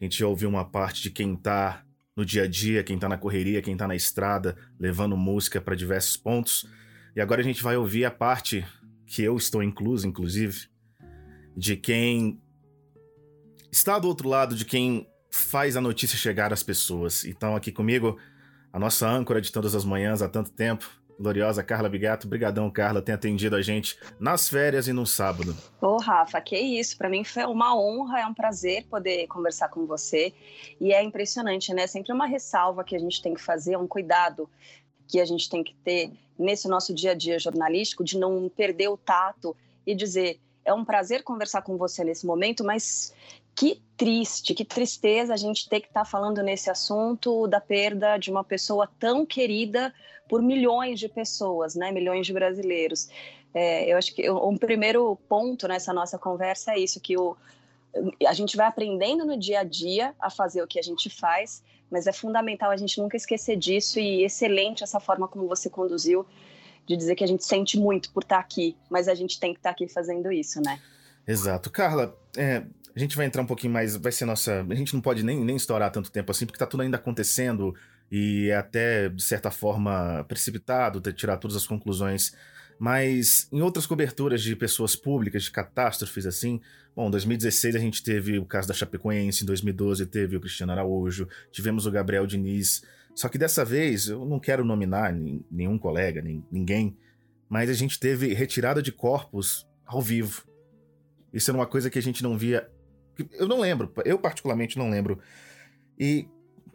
[0.00, 1.84] A gente ouviu uma parte de quem está
[2.16, 5.76] no dia a dia, quem está na correria, quem está na estrada, levando música para
[5.76, 6.66] diversos pontos.
[7.14, 8.64] E agora a gente vai ouvir a parte
[9.04, 10.71] que eu estou incluso, inclusive,
[11.56, 12.40] de quem
[13.70, 17.24] está do outro lado, de quem faz a notícia chegar às pessoas.
[17.24, 18.18] Então, aqui comigo,
[18.72, 22.28] a nossa âncora de todas as manhãs há tanto tempo, gloriosa Carla Bigato.
[22.28, 25.56] Brigadão, Carla, tem atendido a gente nas férias e no sábado.
[25.80, 26.98] Ô, Rafa, que isso.
[26.98, 30.34] Para mim foi uma honra, é um prazer poder conversar com você.
[30.80, 31.86] E é impressionante, né?
[31.86, 34.48] Sempre uma ressalva que a gente tem que fazer, um cuidado
[35.08, 38.88] que a gente tem que ter nesse nosso dia a dia jornalístico de não perder
[38.88, 43.12] o tato e dizer é um prazer conversar com você nesse momento, mas
[43.54, 48.16] que triste, que tristeza a gente ter que estar tá falando nesse assunto da perda
[48.16, 49.92] de uma pessoa tão querida
[50.28, 51.92] por milhões de pessoas, né?
[51.92, 53.08] Milhões de brasileiros.
[53.52, 57.36] É, eu acho que um primeiro ponto nessa nossa conversa é isso, que o,
[58.26, 61.62] a gente vai aprendendo no dia a dia a fazer o que a gente faz,
[61.90, 66.26] mas é fundamental a gente nunca esquecer disso e excelente essa forma como você conduziu
[66.86, 69.52] de dizer que a gente sente muito por estar tá aqui, mas a gente tem
[69.52, 70.78] que estar tá aqui fazendo isso, né?
[71.26, 71.70] Exato.
[71.70, 72.64] Carla, é,
[72.94, 74.66] a gente vai entrar um pouquinho mais, vai ser nossa.
[74.68, 77.74] A gente não pode nem, nem estourar tanto tempo assim, porque tá tudo ainda acontecendo
[78.10, 82.34] e é até, de certa forma, precipitado ter tirar todas as conclusões.
[82.78, 86.60] Mas em outras coberturas de pessoas públicas, de catástrofes assim,
[86.94, 90.72] bom, em 2016 a gente teve o caso da Chapecoense, em 2012 teve o Cristiano
[90.72, 92.82] Araújo, tivemos o Gabriel Diniz.
[93.14, 95.12] Só que dessa vez, eu não quero nominar
[95.50, 96.96] nenhum colega, nem, ninguém,
[97.48, 100.44] mas a gente teve retirada de corpos ao vivo.
[101.32, 102.70] Isso era uma coisa que a gente não via.
[103.32, 105.18] Eu não lembro, eu particularmente não lembro.
[105.98, 106.26] E,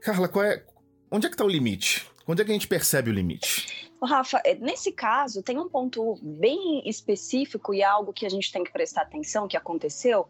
[0.02, 0.64] Carla, qual é.
[1.10, 2.10] Onde é que está o limite?
[2.28, 3.90] Onde é que a gente percebe o limite?
[4.04, 8.64] Rafa, é, nesse caso, tem um ponto bem específico e algo que a gente tem
[8.64, 10.28] que prestar atenção que aconteceu,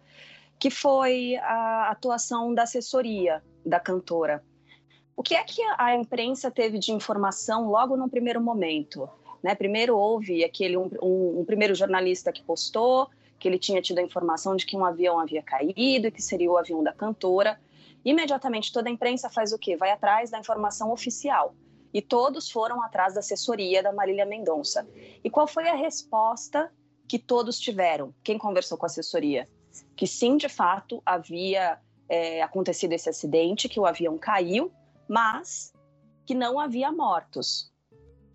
[0.60, 4.44] que foi a atuação da assessoria da cantora.
[5.18, 9.10] O que é que a imprensa teve de informação logo no primeiro momento?
[9.42, 9.56] Né?
[9.56, 14.04] Primeiro houve aquele um, um, um, primeiro jornalista que postou que ele tinha tido a
[14.04, 17.60] informação de que um avião havia caído e que seria o avião da cantora.
[18.06, 19.76] Imediatamente toda a imprensa faz o quê?
[19.76, 21.56] Vai atrás da informação oficial.
[21.92, 24.88] E todos foram atrás da assessoria da Marília Mendonça.
[25.24, 26.72] E qual foi a resposta
[27.08, 28.14] que todos tiveram?
[28.24, 29.50] Quem conversou com a assessoria?
[29.96, 34.72] Que sim, de fato, havia é, acontecido esse acidente, que o avião caiu
[35.08, 35.74] mas
[36.26, 37.72] que não havia mortos.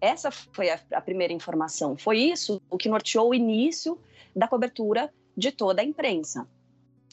[0.01, 1.97] Essa foi a, a primeira informação.
[1.97, 3.99] Foi isso o que norteou o início
[4.35, 6.47] da cobertura de toda a imprensa.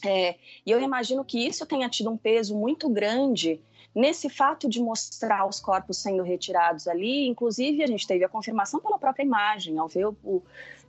[0.04, 3.60] É, e eu imagino que isso tenha tido um peso muito grande
[3.94, 7.26] nesse fato de mostrar os corpos sendo retirados ali.
[7.28, 10.42] Inclusive, a gente teve a confirmação pela própria imagem, ao ver o,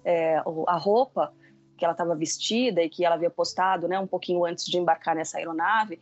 [0.06, 1.34] é, a roupa
[1.78, 5.16] que ela estava vestida e que ela havia postado né, um pouquinho antes de embarcar
[5.16, 6.00] nessa aeronave.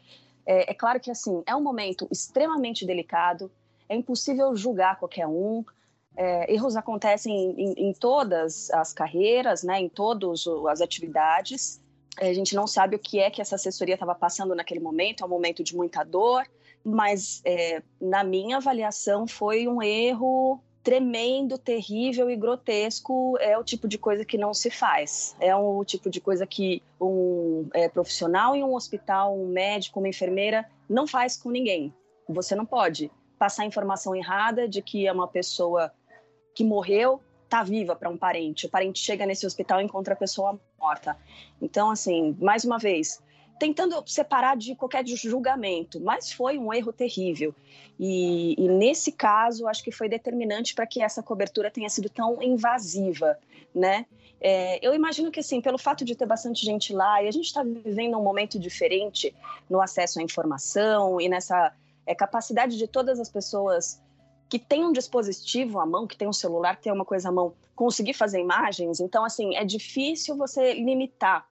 [0.49, 3.51] É, é claro que, assim, é um momento extremamente delicado,
[3.87, 5.63] é impossível julgar qualquer um,
[6.17, 11.79] é, erros acontecem em, em, todas as carreiras, né, em todas as atividades.
[12.19, 15.25] A gente não sabe o que é que essa assessoria estava passando naquele momento, é
[15.27, 16.43] um momento de muita dor,
[16.83, 23.87] mas é, na minha avaliação foi um erro tremendo, terrível e grotesco é o tipo
[23.87, 25.35] de coisa que não se faz.
[25.39, 30.07] É o tipo de coisa que um é, profissional em um hospital, um médico, uma
[30.07, 31.93] enfermeira não faz com ninguém.
[32.27, 35.91] Você não pode passar informação errada de que é uma pessoa
[36.53, 38.67] que morreu está viva para um parente.
[38.67, 41.17] O parente chega nesse hospital e encontra a pessoa morta.
[41.59, 43.21] Então, assim, mais uma vez,
[43.59, 47.53] tentando separar de qualquer julgamento, mas foi um erro terrível.
[47.99, 52.41] E, e nesse caso, acho que foi determinante para que essa cobertura tenha sido tão
[52.41, 53.37] invasiva,
[53.75, 54.05] né?
[54.41, 57.47] É, eu imagino que, assim, pelo fato de ter bastante gente lá, e a gente
[57.47, 59.35] está vivendo um momento diferente
[59.69, 61.73] no acesso à informação e nessa
[62.05, 64.01] é, capacidade de todas as pessoas
[64.47, 67.31] que têm um dispositivo à mão, que tem um celular, que tem uma coisa à
[67.31, 69.01] mão, conseguir fazer imagens.
[69.01, 71.45] Então, assim, é difícil você limitar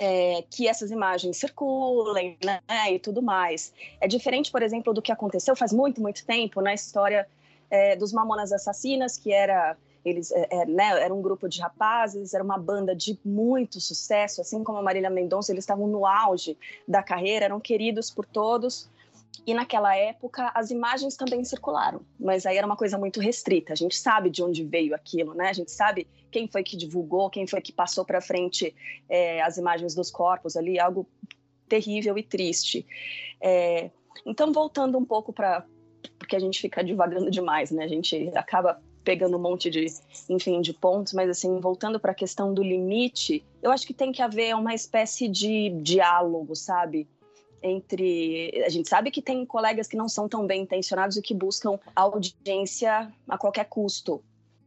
[0.00, 3.72] é, que essas imagens circulem, né, e tudo mais.
[4.00, 7.26] É diferente, por exemplo, do que aconteceu faz muito, muito tempo na história
[7.70, 12.34] é, dos Mamonas Assassinas, que era eles é, é, né, era um grupo de rapazes,
[12.34, 16.58] era uma banda de muito sucesso, assim como a Marília Mendonça, eles estavam no auge
[16.86, 18.90] da carreira, eram queridos por todos.
[19.46, 23.72] E naquela época as imagens também circularam, mas aí era uma coisa muito restrita.
[23.72, 25.48] A gente sabe de onde veio aquilo, né?
[25.48, 28.74] A gente sabe quem foi que divulgou, quem foi que passou para frente
[29.08, 31.08] é, as imagens dos corpos ali, algo
[31.68, 32.86] terrível e triste.
[33.40, 33.90] É,
[34.26, 35.64] então, voltando um pouco para.
[36.18, 37.84] Porque a gente fica divagando demais, né?
[37.84, 39.86] A gente acaba pegando um monte de,
[40.28, 44.12] enfim, de pontos, mas assim, voltando para a questão do limite, eu acho que tem
[44.12, 47.08] que haver uma espécie de diálogo, sabe?
[47.62, 48.62] Entre.
[48.64, 51.78] A gente sabe que tem colegas que não são tão bem intencionados e que buscam
[51.94, 54.22] audiência a qualquer custo.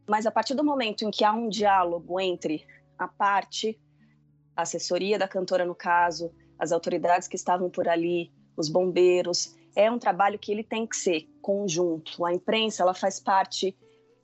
[0.08, 2.66] Mas a partir do momento em que há um diálogo entre
[2.98, 3.80] a parte,
[4.56, 9.92] a assessoria da cantora, no caso, as autoridades que estavam por ali, os bombeiros, é
[9.92, 12.26] um trabalho que ele tem que ser conjunto.
[12.26, 13.76] A imprensa, ela faz parte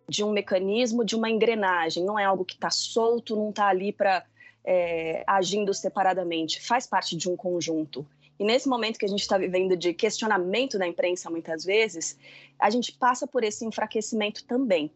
[0.08, 3.92] de um mecanismo, de uma engrenagem, não é algo que está solto, não está ali
[3.92, 4.26] para
[4.64, 8.06] é, agindo separadamente, faz parte de um conjunto.
[8.42, 12.18] E nesse momento que a gente está vivendo de questionamento da imprensa, muitas vezes,
[12.58, 14.92] a gente passa por esse enfraquecimento também.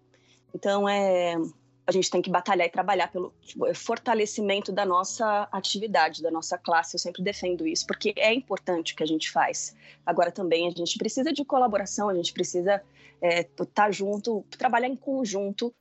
[0.52, 1.36] Então, é,
[1.86, 6.58] a gente tem que batalhar e trabalhar pelo tipo, fortalecimento da nossa atividade, da nossa
[6.58, 6.96] classe.
[6.96, 9.76] Eu sempre defendo isso, porque é importante o que a gente faz.
[10.04, 12.82] Agora também a gente precisa de colaboração, a gente precisa
[13.22, 15.72] estar é, tá junto, trabalhar em conjunto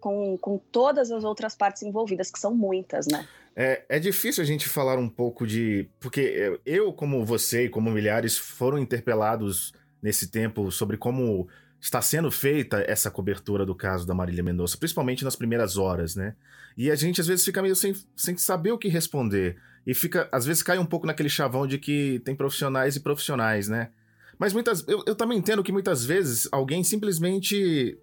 [0.00, 3.28] com, com todas as outras partes envolvidas, que são muitas, né?
[3.54, 5.88] É, é difícil a gente falar um pouco de.
[6.00, 11.48] Porque eu, como você e como milhares, foram interpelados nesse tempo sobre como
[11.80, 16.34] está sendo feita essa cobertura do caso da Marília Mendonça, principalmente nas primeiras horas, né?
[16.76, 19.56] E a gente às vezes fica meio sem, sem saber o que responder.
[19.86, 23.68] E fica, às vezes cai um pouco naquele chavão de que tem profissionais e profissionais,
[23.68, 23.90] né?
[24.38, 24.86] Mas muitas.
[24.88, 27.98] Eu, eu também entendo que muitas vezes alguém simplesmente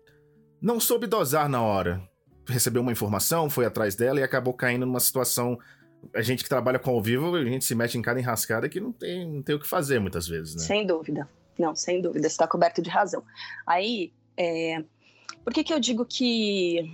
[0.62, 2.02] não soube dosar na hora.
[2.50, 5.58] Recebeu uma informação, foi atrás dela e acabou caindo numa situação.
[6.14, 8.80] A gente que trabalha com ao vivo, a gente se mete em cada enrascada que
[8.80, 10.62] não tem, não tem o que fazer muitas vezes, né?
[10.62, 11.30] Sem dúvida.
[11.58, 13.22] Não, sem dúvida, está coberto de razão.
[13.68, 14.84] Aí, é,
[15.44, 16.90] por que, que eu digo que,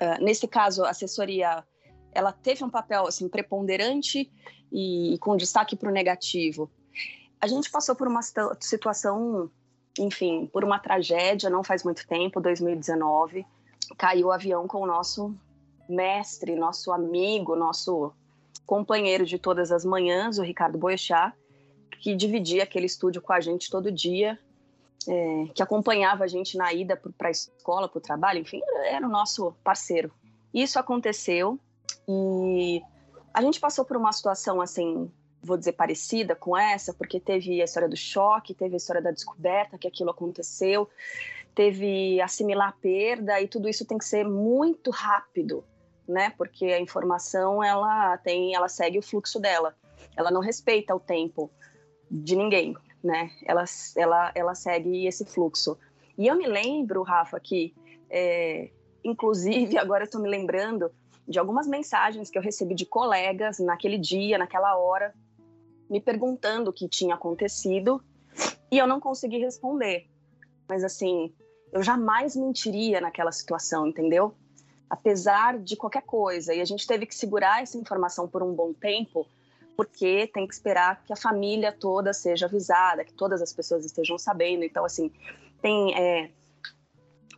[0.00, 1.64] uh, nesse caso, a assessoria
[2.12, 4.30] ela teve um papel assim preponderante
[4.70, 6.70] e, e com destaque para o negativo?
[7.40, 8.20] A gente passou por uma
[8.60, 9.50] situação,
[9.98, 13.44] enfim, por uma tragédia, não faz muito tempo, 2019,
[13.96, 15.34] caiu o avião com o nosso
[15.88, 18.12] mestre, nosso amigo, nosso
[18.66, 21.34] companheiro de todas as manhãs, o Ricardo Boechat,
[22.00, 24.38] que dividia aquele estúdio com a gente todo dia,
[25.08, 29.06] é, que acompanhava a gente na ida para a escola, para o trabalho, enfim, era
[29.06, 30.10] o nosso parceiro.
[30.54, 31.58] Isso aconteceu
[32.08, 32.82] e
[33.32, 35.10] a gente passou por uma situação assim,
[35.42, 39.10] vou dizer parecida com essa, porque teve a história do choque, teve a história da
[39.10, 40.88] descoberta que aquilo aconteceu,
[41.54, 45.64] teve assimilar a perda e tudo isso tem que ser muito rápido,
[46.08, 46.30] né?
[46.36, 49.74] Porque a informação ela tem, ela segue o fluxo dela,
[50.16, 51.50] ela não respeita o tempo
[52.10, 53.30] de ninguém, né?
[53.44, 53.64] Ela,
[53.96, 55.78] ela, ela segue esse fluxo.
[56.16, 57.74] E eu me lembro, Rafa, que,
[58.10, 58.70] é,
[59.04, 60.90] inclusive, agora eu estou me lembrando
[61.26, 65.14] de algumas mensagens que eu recebi de colegas naquele dia, naquela hora,
[65.88, 68.02] me perguntando o que tinha acontecido
[68.70, 70.08] e eu não consegui responder.
[70.68, 71.32] Mas, assim,
[71.72, 74.34] eu jamais mentiria naquela situação, entendeu?
[74.88, 76.54] Apesar de qualquer coisa.
[76.54, 79.26] E a gente teve que segurar essa informação por um bom tempo
[79.76, 84.18] porque tem que esperar que a família toda seja avisada, que todas as pessoas estejam
[84.18, 84.64] sabendo.
[84.64, 85.10] Então, assim,
[85.60, 86.30] tem é,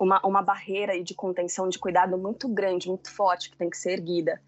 [0.01, 3.93] uma, uma barreira de contenção, de cuidado muito grande, muito forte, que tem que ser
[3.93, 4.41] erguida.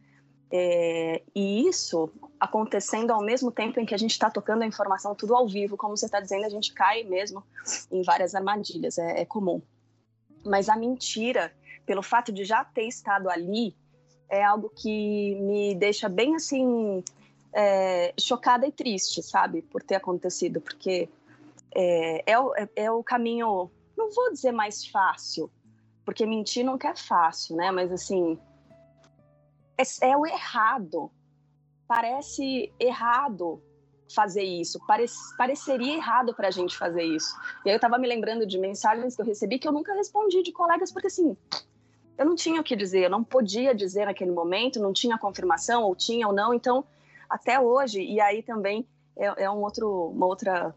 [0.51, 5.15] É, e isso acontecendo ao mesmo tempo em que a gente está tocando a informação
[5.15, 7.43] tudo ao vivo, como você está dizendo, a gente cai mesmo
[7.91, 9.61] em várias armadilhas, é, é comum.
[10.45, 11.53] Mas a mentira,
[11.85, 13.75] pelo fato de já ter estado ali,
[14.29, 17.03] é algo que me deixa bem assim
[17.53, 21.09] é, chocada e triste, sabe, por ter acontecido, porque
[21.75, 25.51] é, é, o, é, é o caminho, não vou dizer mais fácil,
[26.05, 27.71] porque mentir nunca é fácil, né?
[27.71, 28.39] Mas assim,
[29.79, 31.11] é, é o errado.
[31.87, 33.63] Parece errado
[34.15, 34.79] fazer isso.
[35.37, 37.35] pareceria errado para a gente fazer isso.
[37.65, 40.43] E aí eu estava me lembrando de mensagens que eu recebi que eu nunca respondi
[40.43, 41.37] de colegas, porque assim,
[42.17, 45.83] eu não tinha o que dizer, eu não podia dizer naquele momento, não tinha confirmação,
[45.83, 46.55] ou tinha ou não.
[46.55, 46.85] Então,
[47.29, 48.01] até hoje.
[48.01, 48.87] E aí também
[49.17, 50.75] é, é um outro, uma outra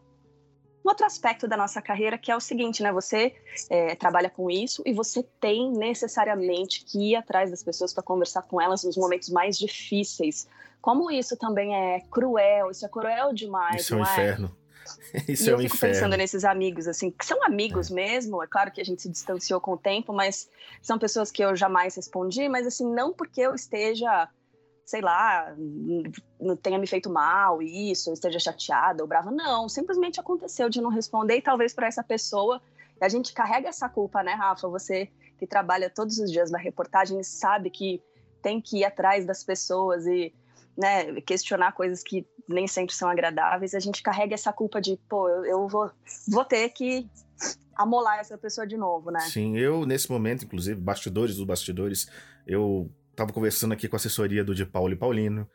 [0.84, 2.92] um outro aspecto da nossa carreira que é o seguinte, né?
[2.92, 3.34] Você
[3.68, 8.42] é, trabalha com isso e você tem necessariamente que ir atrás das pessoas para conversar
[8.42, 10.48] com elas nos momentos mais difíceis.
[10.80, 13.82] Como isso também é cruel, isso é cruel demais.
[13.82, 14.12] Isso é um é?
[14.12, 14.56] inferno.
[15.28, 15.94] Isso e é eu um fico inferno.
[15.94, 17.94] pensando nesses amigos, assim, que são amigos é.
[17.94, 18.42] mesmo.
[18.42, 20.48] É claro que a gente se distanciou com o tempo, mas
[20.82, 24.28] são pessoas que eu jamais respondi, mas assim, não porque eu esteja
[24.84, 25.54] sei lá,
[26.40, 29.30] não tenha me feito mal, isso, esteja chateada ou brava.
[29.30, 32.60] Não, simplesmente aconteceu de não responder e talvez para essa pessoa.
[33.00, 34.68] A gente carrega essa culpa, né, Rafa?
[34.68, 38.02] Você que trabalha todos os dias na reportagem sabe que
[38.42, 40.34] tem que ir atrás das pessoas e
[40.76, 43.74] né, questionar coisas que nem sempre são agradáveis.
[43.74, 45.90] A gente carrega essa culpa de, pô, eu, eu vou,
[46.28, 47.08] vou ter que
[47.74, 49.20] amolar essa pessoa de novo, né?
[49.20, 52.10] Sim, eu nesse momento, inclusive, bastidores dos bastidores,
[52.46, 55.48] eu tava conversando aqui com a assessoria do de Paulo e Paulino.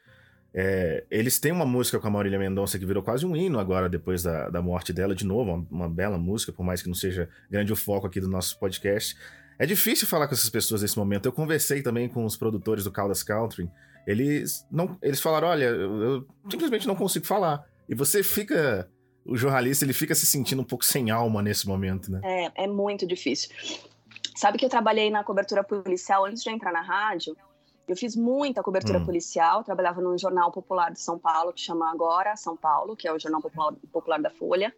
[0.54, 3.90] É, eles têm uma música com a Maurília Mendonça que virou quase um hino agora,
[3.90, 6.96] depois da, da morte dela, de novo, uma, uma, bela música, por mais que não
[6.96, 9.18] seja grande o foco aqui do nosso podcast.
[9.60, 11.26] É difícil falar com essas pessoas nesse momento.
[11.26, 13.70] Eu conversei também com os produtores do Caldas Country.
[14.08, 17.66] Eles não, eles falaram: olha, eu, eu simplesmente não consigo falar.
[17.90, 18.90] E você fica.
[19.26, 22.22] O jornalista ele fica se sentindo um pouco sem alma nesse momento, né?
[22.24, 23.50] É, é muito difícil.
[24.36, 27.36] Sabe que eu trabalhei na cobertura policial antes de entrar na rádio?
[27.88, 29.06] Eu fiz muita cobertura hum.
[29.06, 33.14] policial, trabalhava num jornal popular de São Paulo, que chama Agora São Paulo, que é
[33.14, 34.74] o jornal popular, popular da Folha.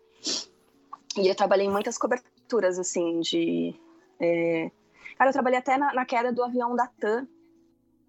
[1.17, 3.73] E eu trabalhei em muitas coberturas, assim, de...
[4.19, 4.69] É...
[5.17, 7.27] Cara, eu trabalhei até na, na, queda do avião da TAM,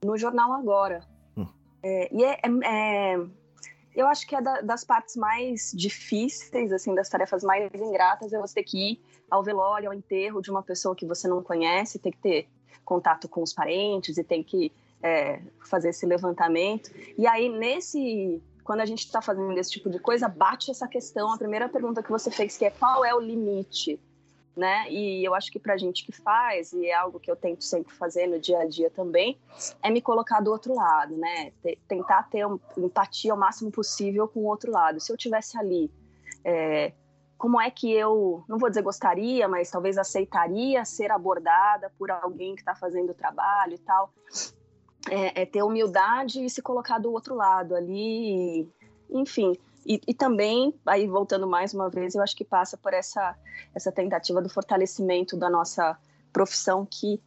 [0.05, 1.01] no jornal Agora.
[1.37, 1.47] Hum.
[1.83, 3.27] É, e é, é, é
[3.95, 8.39] eu acho que é da, das partes mais difíceis, assim, das tarefas mais ingratas, é
[8.39, 11.99] você ter que ir ao velório, ao enterro de uma pessoa que você não conhece,
[11.99, 12.49] ter que ter
[12.85, 16.91] contato com os parentes e tem que é, fazer esse levantamento.
[17.17, 18.43] E aí, nesse.
[18.65, 21.33] Quando a gente está fazendo esse tipo de coisa, bate essa questão.
[21.33, 23.99] A primeira pergunta que você fez, que é qual é o limite?
[24.55, 24.91] Né?
[24.91, 27.65] E eu acho que para a gente que faz, e é algo que eu tento
[27.65, 29.39] sempre fazer no dia a dia também,
[29.83, 31.53] é me colocar do outro lado, né?
[31.87, 32.45] tentar ter
[32.77, 35.01] empatia ao máximo possível com o outro lado.
[35.01, 35.91] Se eu tivesse ali,
[36.45, 36.93] é,
[37.39, 42.55] como é que eu, não vou dizer gostaria, mas talvez aceitaria ser abordada por alguém
[42.55, 44.13] que está fazendo o trabalho e tal
[45.11, 48.69] é, é, ter humildade e se colocar do outro lado ali,
[49.11, 49.57] enfim.
[49.87, 53.37] E, e, também, aí voltando mais uma vez, eu acho que passa por essa,
[53.75, 55.97] essa tentativa do fortalecimento da nossa
[56.33, 57.21] profissão, que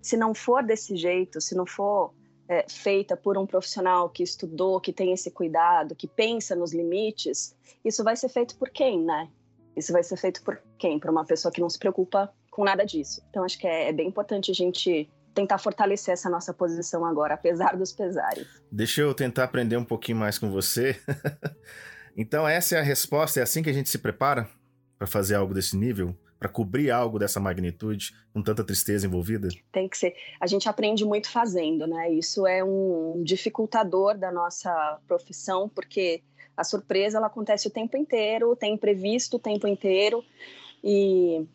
[0.00, 2.12] se não for desse jeito, se não for
[2.48, 7.56] é, feita por um profissional que estudou, que tem esse cuidado, que pensa nos limites,
[7.84, 9.28] isso vai ser feito por quem, né?
[9.76, 10.98] Isso vai ser feito por quem?
[10.98, 13.20] Por uma pessoa que não se preocupa com nada disso.
[13.28, 17.34] Então, acho que é, é bem importante a gente tentar fortalecer essa nossa posição agora,
[17.34, 18.48] apesar dos pesares.
[18.72, 20.98] Deixa eu tentar aprender um pouquinho mais com você.
[22.16, 23.38] então, essa é a resposta?
[23.38, 24.48] É assim que a gente se prepara
[24.98, 26.16] para fazer algo desse nível?
[26.38, 29.48] Para cobrir algo dessa magnitude, com tanta tristeza envolvida?
[29.70, 30.14] Tem que ser.
[30.40, 32.10] A gente aprende muito fazendo, né?
[32.10, 36.22] Isso é um dificultador da nossa profissão, porque
[36.56, 40.24] a surpresa ela acontece o tempo inteiro, tem imprevisto o tempo inteiro.
[40.82, 41.46] E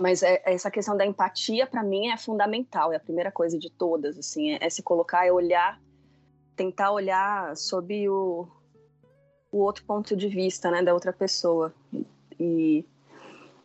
[0.00, 3.70] mas é, essa questão da empatia para mim é fundamental é a primeira coisa de
[3.70, 5.80] todas assim é, é, se colocar é olhar
[6.56, 8.48] tentar olhar sob o,
[9.50, 11.74] o outro ponto de vista né da outra pessoa.
[12.38, 12.84] E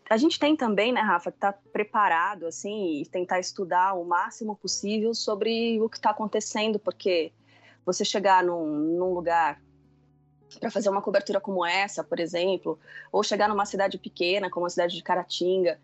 [0.09, 4.55] a gente tem também né Rafa que tá preparado assim e tentar estudar o máximo
[4.55, 7.31] possível sobre o que está acontecendo porque
[7.85, 9.61] você chegar num, num lugar
[10.59, 12.79] para fazer uma cobertura como essa, por exemplo,
[13.11, 15.79] ou chegar numa cidade pequena, como a cidade de Caratinga,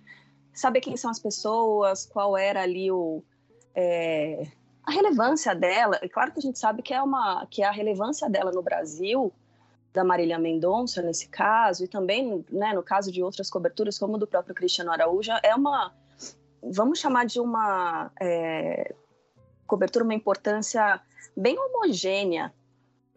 [0.56, 3.22] saber quem são as pessoas, qual era ali o,
[3.76, 4.48] é,
[4.84, 6.00] a relevância dela.
[6.02, 8.62] É claro que a gente sabe que é, uma, que é a relevância dela no
[8.62, 9.34] Brasil,
[9.94, 14.28] da Marília Mendonça nesse caso, e também né, no caso de outras coberturas, como do
[14.28, 15.94] próprio Cristiano Araújo, é uma,
[16.62, 18.94] vamos chamar de uma é,
[19.68, 21.02] cobertura, uma importância
[21.36, 22.54] bem homogênea,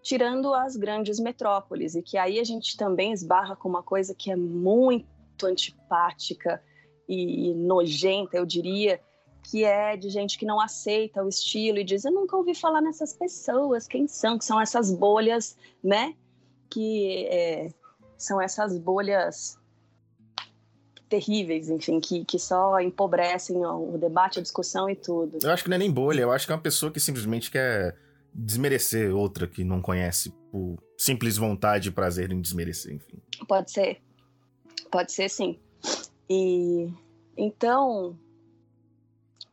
[0.02, 4.30] tirando as grandes metrópoles, e que aí a gente também esbarra com uma coisa que
[4.30, 5.06] é muito
[5.44, 6.62] antipática
[7.08, 9.00] e nojenta, eu diria,
[9.50, 12.80] que é de gente que não aceita o estilo e diz: Eu nunca ouvi falar
[12.80, 14.38] nessas pessoas, quem são?
[14.38, 16.14] Que são essas bolhas, né?
[16.68, 17.68] Que é,
[18.16, 19.58] são essas bolhas
[21.08, 25.38] terríveis, enfim, que, que só empobrecem o debate, a discussão e tudo.
[25.42, 27.50] Eu acho que não é nem bolha, eu acho que é uma pessoa que simplesmente
[27.50, 27.96] quer
[28.34, 33.18] desmerecer outra que não conhece por simples vontade e prazer em desmerecer, enfim.
[33.46, 34.02] Pode ser.
[34.90, 35.58] Pode ser, sim.
[36.28, 36.92] E
[37.36, 38.18] então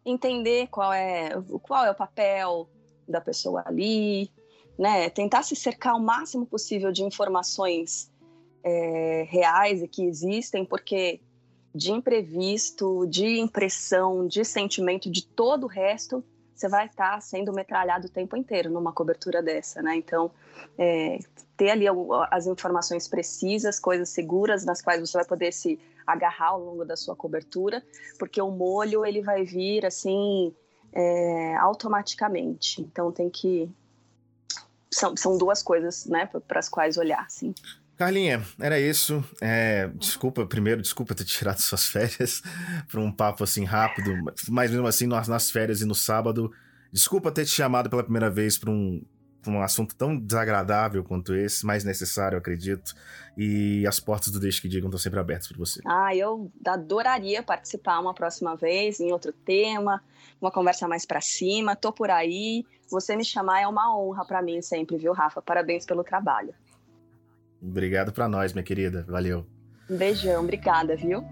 [0.06, 1.30] entender qual é
[1.64, 2.70] qual é o papel
[3.08, 4.32] da pessoa ali,
[4.78, 5.10] né?
[5.10, 8.12] Tentar se cercar o máximo possível de informações
[8.64, 11.22] é, reais e que existem, porque
[11.74, 16.24] de imprevisto, de impressão, de sentimento, de todo o resto,
[16.56, 19.96] você vai estar sendo metralhado o tempo inteiro numa cobertura dessa, né?
[19.98, 20.32] Então,
[20.78, 21.20] é,
[21.58, 21.86] ter ali
[22.32, 26.96] as informações precisas, coisas seguras nas quais você vai poder se agarrar ao longo da
[26.96, 27.84] sua cobertura,
[28.20, 30.54] porque o molho ele vai vir assim
[30.94, 32.82] é, automaticamente.
[32.82, 33.70] Então tem que
[34.92, 37.54] são, são duas coisas, né, para as quais olhar, sim.
[37.98, 39.24] Carlinha, era isso.
[39.42, 42.42] É, desculpa, primeiro, desculpa ter tirado suas férias
[42.90, 44.12] para um papo assim rápido,
[44.50, 46.52] mas mesmo assim, nas, nas férias e no sábado.
[46.92, 49.04] Desculpa ter te chamado pela primeira vez para um,
[49.54, 52.94] um assunto tão desagradável quanto esse, mais necessário, acredito.
[53.38, 55.82] E as portas do Deixe que Digam estão sempre abertas para você.
[55.86, 60.02] Ah, eu adoraria participar uma próxima vez, em outro tema,
[60.42, 61.76] uma conversa mais para cima.
[61.76, 62.66] Tô por aí.
[62.90, 65.42] Você me chamar é uma honra para mim sempre, viu, Rafa?
[65.42, 66.54] Parabéns pelo trabalho.
[67.62, 69.06] Obrigado para nós, minha querida.
[69.08, 69.46] Valeu.
[69.90, 71.24] Um beijão, obrigada, viu?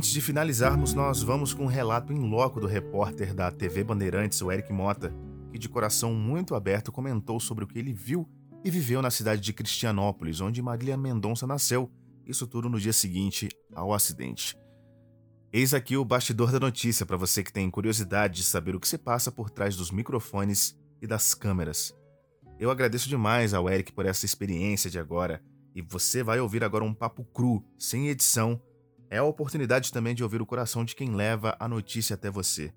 [0.00, 4.40] Antes de finalizarmos, nós vamos com um relato em loco do repórter da TV Bandeirantes,
[4.40, 5.14] o Eric Mota,
[5.52, 8.26] que de coração muito aberto comentou sobre o que ele viu
[8.64, 11.92] e viveu na cidade de Cristianópolis, onde Marília Mendonça nasceu,
[12.24, 14.56] isso tudo no dia seguinte ao acidente.
[15.52, 18.88] Eis aqui o bastidor da notícia para você que tem curiosidade de saber o que
[18.88, 21.94] se passa por trás dos microfones e das câmeras.
[22.58, 25.42] Eu agradeço demais ao Eric por essa experiência de agora,
[25.74, 28.58] e você vai ouvir agora um papo cru, sem edição.
[29.10, 32.72] É a oportunidade também de ouvir o coração de quem leva a notícia até você.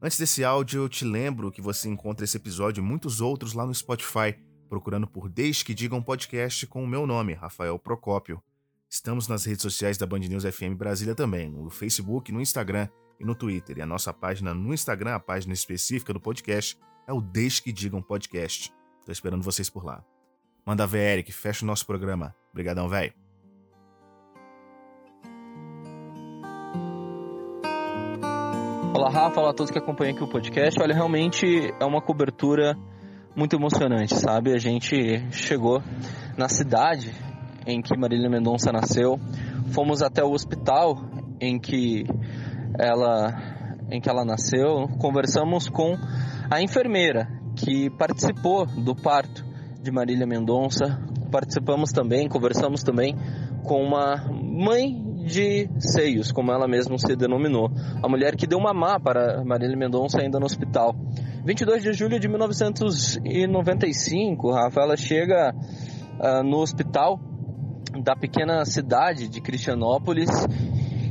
[0.00, 3.66] Antes desse áudio, eu te lembro que você encontra esse episódio e muitos outros lá
[3.66, 4.34] no Spotify
[4.70, 8.40] procurando por Desde que Digam Podcast com o meu nome, Rafael Procópio.
[8.88, 12.88] Estamos nas redes sociais da Band News FM Brasília também, no Facebook, no Instagram
[13.18, 13.78] e no Twitter.
[13.78, 17.72] E a nossa página no Instagram, a página específica do podcast, é o Desde que
[17.72, 18.72] Digam Podcast.
[19.00, 20.04] Estou esperando vocês por lá.
[20.64, 22.34] Manda ver, Eric, fecha o nosso programa.
[22.52, 23.12] Obrigadão, velho.
[29.00, 30.78] Olá, Rafa, olá a todos que acompanham aqui o podcast.
[30.78, 32.76] Olha, realmente é uma cobertura
[33.34, 34.52] muito emocionante, sabe?
[34.52, 35.82] A gente chegou
[36.36, 37.10] na cidade
[37.66, 39.18] em que Marília Mendonça nasceu,
[39.72, 40.98] fomos até o hospital
[41.40, 42.04] em que
[42.78, 43.32] ela
[43.90, 45.96] em que ela nasceu, conversamos com
[46.50, 47.26] a enfermeira
[47.56, 49.42] que participou do parto
[49.80, 53.16] de Marília Mendonça, participamos também, conversamos também
[53.64, 57.70] com uma mãe de seios, como ela mesma se denominou,
[58.02, 60.94] a mulher que deu mamá para Marília Mendonça ainda no hospital.
[61.44, 67.20] 22 de julho de 1995, Rafaela chega uh, no hospital
[68.02, 70.30] da pequena cidade de Cristianópolis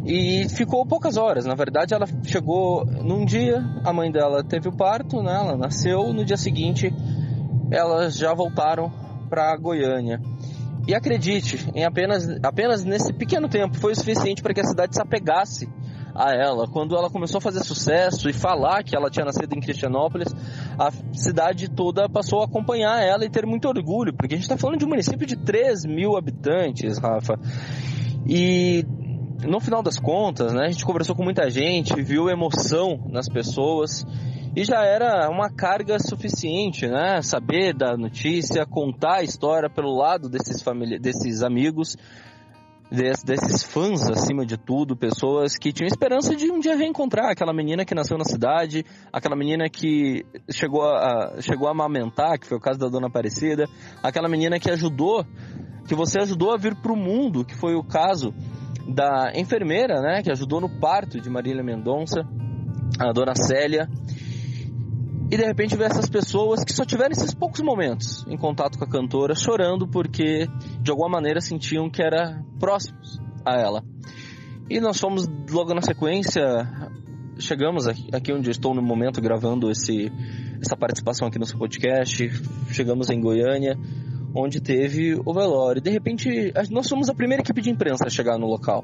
[0.05, 1.45] e ficou poucas horas.
[1.45, 5.33] Na verdade, ela chegou num dia, a mãe dela teve o parto, né?
[5.33, 6.93] ela nasceu, no dia seguinte
[7.71, 8.91] elas já voltaram
[9.29, 10.19] para Goiânia.
[10.89, 14.95] E acredite, em apenas, apenas nesse pequeno tempo foi o suficiente para que a cidade
[14.95, 15.69] se apegasse
[16.15, 16.67] a ela.
[16.67, 20.33] Quando ela começou a fazer sucesso e falar que ela tinha nascido em Cristianópolis,
[20.79, 24.57] a cidade toda passou a acompanhar ela e ter muito orgulho, porque a gente está
[24.57, 27.39] falando de um município de 3 mil habitantes, Rafa.
[28.27, 28.83] E
[29.47, 34.03] no final das contas, né, a gente conversou com muita gente, viu emoção nas pessoas
[34.55, 37.21] e já era uma carga suficiente, né?
[37.21, 41.95] Saber da notícia, contar a história pelo lado desses, família, desses amigos
[42.91, 47.85] desses fãs, acima de tudo, pessoas que tinham esperança de um dia reencontrar aquela menina
[47.85, 48.83] que nasceu na cidade,
[49.13, 53.67] aquela menina que chegou a, chegou a amamentar, que foi o caso da Dona Aparecida,
[54.01, 55.23] aquela menina que ajudou,
[55.87, 58.33] que você ajudou a vir para o mundo, que foi o caso
[58.87, 62.21] da enfermeira, né, que ajudou no parto de Marília Mendonça,
[62.99, 63.87] a Dona Célia,
[65.31, 68.85] e de repente ver essas pessoas que só tiveram esses poucos momentos em contato com
[68.85, 70.47] a cantora chorando porque
[70.81, 73.83] de alguma maneira sentiam que era próximos a ela.
[74.69, 76.41] E nós fomos logo na sequência,
[77.39, 80.11] chegamos aqui onde estou no momento gravando esse,
[80.61, 82.29] essa participação aqui no seu podcast,
[82.71, 83.75] chegamos em Goiânia,
[84.35, 85.81] onde teve o velório.
[85.81, 88.83] De repente, nós fomos a primeira equipe de imprensa a chegar no local,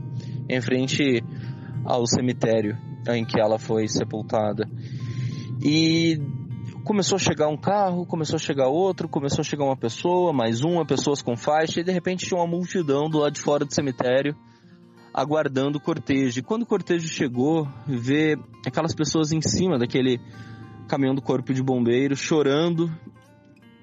[0.50, 1.24] em frente
[1.84, 2.76] ao cemitério
[3.08, 4.68] em que ela foi sepultada.
[5.64, 6.20] E
[6.86, 10.62] começou a chegar um carro, começou a chegar outro, começou a chegar uma pessoa, mais
[10.62, 13.74] uma, pessoas com faixa, e de repente tinha uma multidão do lado de fora do
[13.74, 14.36] cemitério
[15.12, 16.40] aguardando o cortejo.
[16.40, 20.20] E quando o cortejo chegou, vê aquelas pessoas em cima daquele
[20.88, 22.92] caminhão do corpo de bombeiros chorando,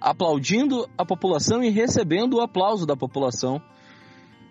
[0.00, 3.60] aplaudindo a população e recebendo o aplauso da população.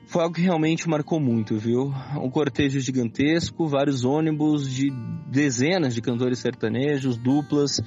[0.07, 1.93] Foi algo que realmente marcou muito, viu?
[2.21, 4.91] Um cortejo gigantesco, vários ônibus de
[5.29, 7.79] dezenas de cantores sertanejos, duplas,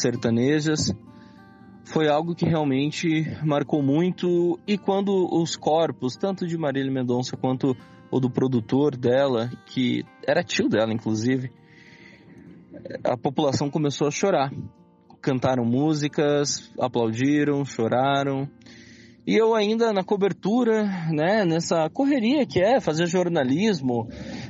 [0.00, 0.92] sertanejas.
[1.84, 7.76] Foi algo que realmente marcou muito e quando os corpos, tanto de Marília Mendonça quanto
[8.10, 11.52] o do produtor dela, que era tio dela inclusive,
[13.04, 14.52] a população começou a chorar.
[15.20, 18.48] Cantaram músicas, aplaudiram, choraram.
[19.26, 24.06] E eu ainda na cobertura, né, nessa correria que é fazer jornalismo,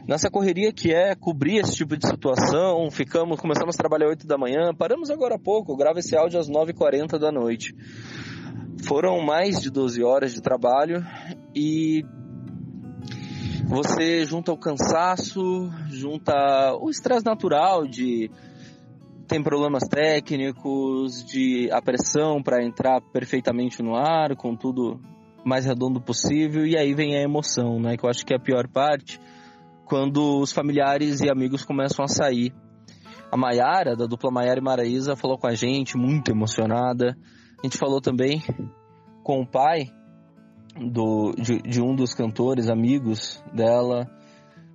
[0.07, 4.37] nessa correria que é cobrir esse tipo de situação, ficamos, começamos a trabalhar 8 da
[4.37, 7.75] manhã, paramos agora há pouco, gravo esse áudio às 9h40 da noite.
[8.87, 11.03] Foram mais de 12 horas de trabalho
[11.55, 12.05] e
[13.65, 18.31] você junta o cansaço, junta o estresse natural de
[19.27, 25.01] tem problemas técnicos, de a pressão para entrar perfeitamente no ar, com tudo
[25.45, 27.97] mais redondo possível, e aí vem a emoção, né?
[27.97, 29.21] Que eu acho que é a pior parte,
[29.85, 32.53] quando os familiares e amigos começam a sair.
[33.31, 37.17] A Maiara, da dupla Maiara e Maraísa, falou com a gente, muito emocionada.
[37.59, 38.43] A gente falou também
[39.23, 39.87] com o pai
[40.81, 44.09] do, de, de um dos cantores, amigos dela,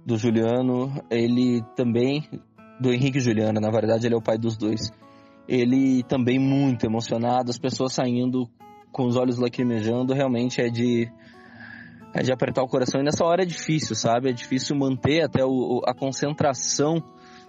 [0.05, 1.01] do Juliano.
[1.09, 2.27] Ele também
[2.81, 4.91] do Henrique Juliana, na verdade ele é o pai dos dois.
[5.47, 8.49] Ele também muito emocionado, as pessoas saindo
[8.91, 11.07] com os olhos lacrimejando, realmente é de
[12.13, 12.99] é de apertar o coração.
[12.99, 14.29] E nessa hora é difícil, sabe?
[14.29, 17.01] É difícil manter até o, a concentração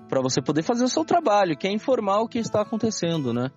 [0.08, 3.50] para você poder fazer o seu trabalho, que é informar o que está acontecendo, né?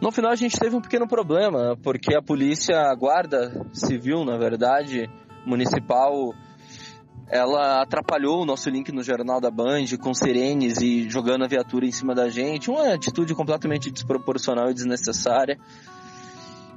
[0.00, 4.36] No final a gente teve um pequeno problema, porque a polícia, a guarda civil, na
[4.36, 5.08] verdade,
[5.46, 6.34] municipal,
[7.28, 11.86] ela atrapalhou o nosso link no Jornal da Band com sirenes e jogando a viatura
[11.86, 12.70] em cima da gente.
[12.70, 15.58] Uma atitude completamente desproporcional e desnecessária.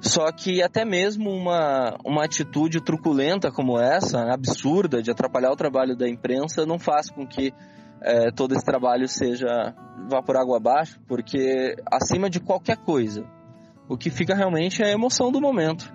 [0.02, 5.96] Só que até mesmo uma, uma atitude truculenta como essa, absurda, de atrapalhar o trabalho
[5.96, 7.54] da imprensa, não faz com que
[8.02, 9.74] é, todo esse trabalho seja
[10.08, 13.26] vá por água abaixo, porque acima de qualquer coisa,
[13.90, 15.92] o que fica realmente é a emoção do momento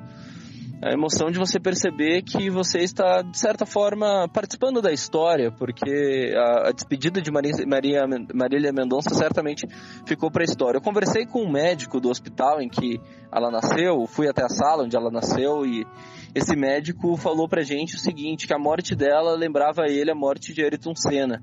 [0.82, 6.32] a emoção de você perceber que você está, de certa forma, participando da história, porque
[6.34, 9.66] a, a despedida de Maria, Maria, Marília Mendonça certamente
[10.06, 10.78] ficou para a história.
[10.78, 12.98] Eu conversei com um médico do hospital em que
[13.30, 15.86] ela nasceu, fui até a sala onde ela nasceu e
[16.34, 20.14] esse médico falou pra gente o seguinte, que a morte dela lembrava a ele a
[20.14, 21.42] morte de Ayrton Senna.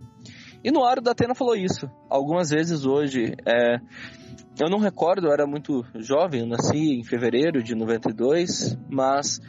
[0.67, 1.89] E no Aro da Atena falou isso.
[2.09, 3.77] Algumas vezes hoje, é,
[4.59, 9.39] eu não recordo, eu era muito jovem, eu nasci em fevereiro de 92, mas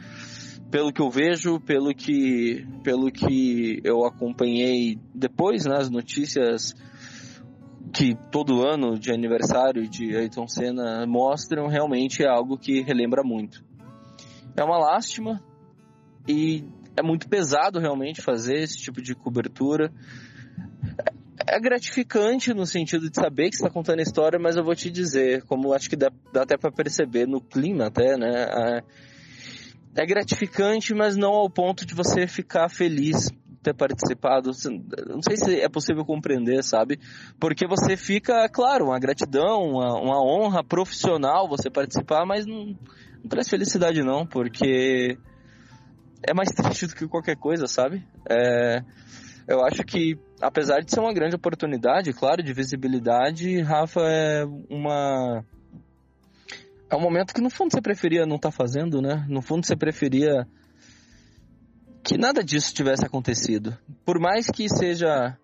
[0.71, 6.73] pelo que eu vejo, pelo que, pelo que eu acompanhei depois nas né, notícias
[7.93, 13.61] que todo ano de aniversário de Ayrton Senna mostram, realmente é algo que relembra muito.
[14.55, 15.43] É uma lástima
[16.25, 16.63] e
[16.95, 19.91] é muito pesado realmente fazer esse tipo de cobertura
[21.49, 24.89] é gratificante no sentido de saber que está contando a história, mas eu vou te
[24.89, 28.45] dizer, como acho que dá, dá até para perceber no clima até, né?
[28.45, 28.83] É,
[30.03, 33.29] é gratificante, mas não ao ponto de você ficar feliz
[33.63, 34.51] ter participado.
[35.07, 36.99] Não sei se é possível compreender, sabe?
[37.39, 42.77] Porque você fica, claro, uma gratidão, uma, uma honra profissional você participar, mas não,
[43.21, 45.17] não traz felicidade não, porque
[46.27, 48.05] é mais triste do que qualquer coisa, sabe?
[48.29, 48.83] É,
[49.49, 55.43] eu acho que, apesar de ser uma grande oportunidade, claro, de visibilidade, Rafa é uma.
[56.87, 59.25] É um momento que no fundo você preferia não estar tá fazendo, né?
[59.27, 60.47] No fundo você preferia
[62.03, 63.75] que nada disso tivesse acontecido.
[64.05, 65.35] Por mais que seja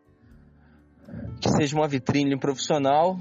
[1.42, 3.20] que seja uma vitrine profissional,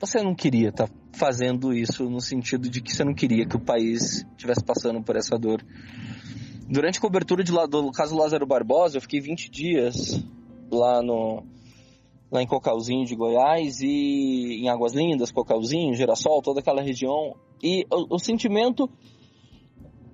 [0.00, 3.56] você não queria estar tá fazendo isso no sentido de que você não queria que
[3.56, 5.62] o país estivesse passando por essa dor.
[6.70, 10.24] Durante a cobertura de, do caso Lázaro Barbosa, eu fiquei 20 dias
[10.70, 11.42] lá no
[12.30, 17.34] lá em Cocalzinho de Goiás e em Águas Lindas, Cocalzinho, Girassol, toda aquela região.
[17.60, 18.88] E o, o sentimento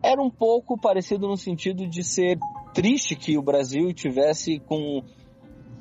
[0.02, 2.38] era um pouco parecido no sentido de ser
[2.72, 5.02] triste que o Brasil tivesse com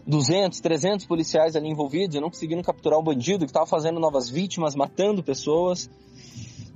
[0.06, 4.30] 200, 300 policiais ali envolvidos e não conseguindo capturar um bandido que estava fazendo novas
[4.30, 5.90] vítimas, matando pessoas.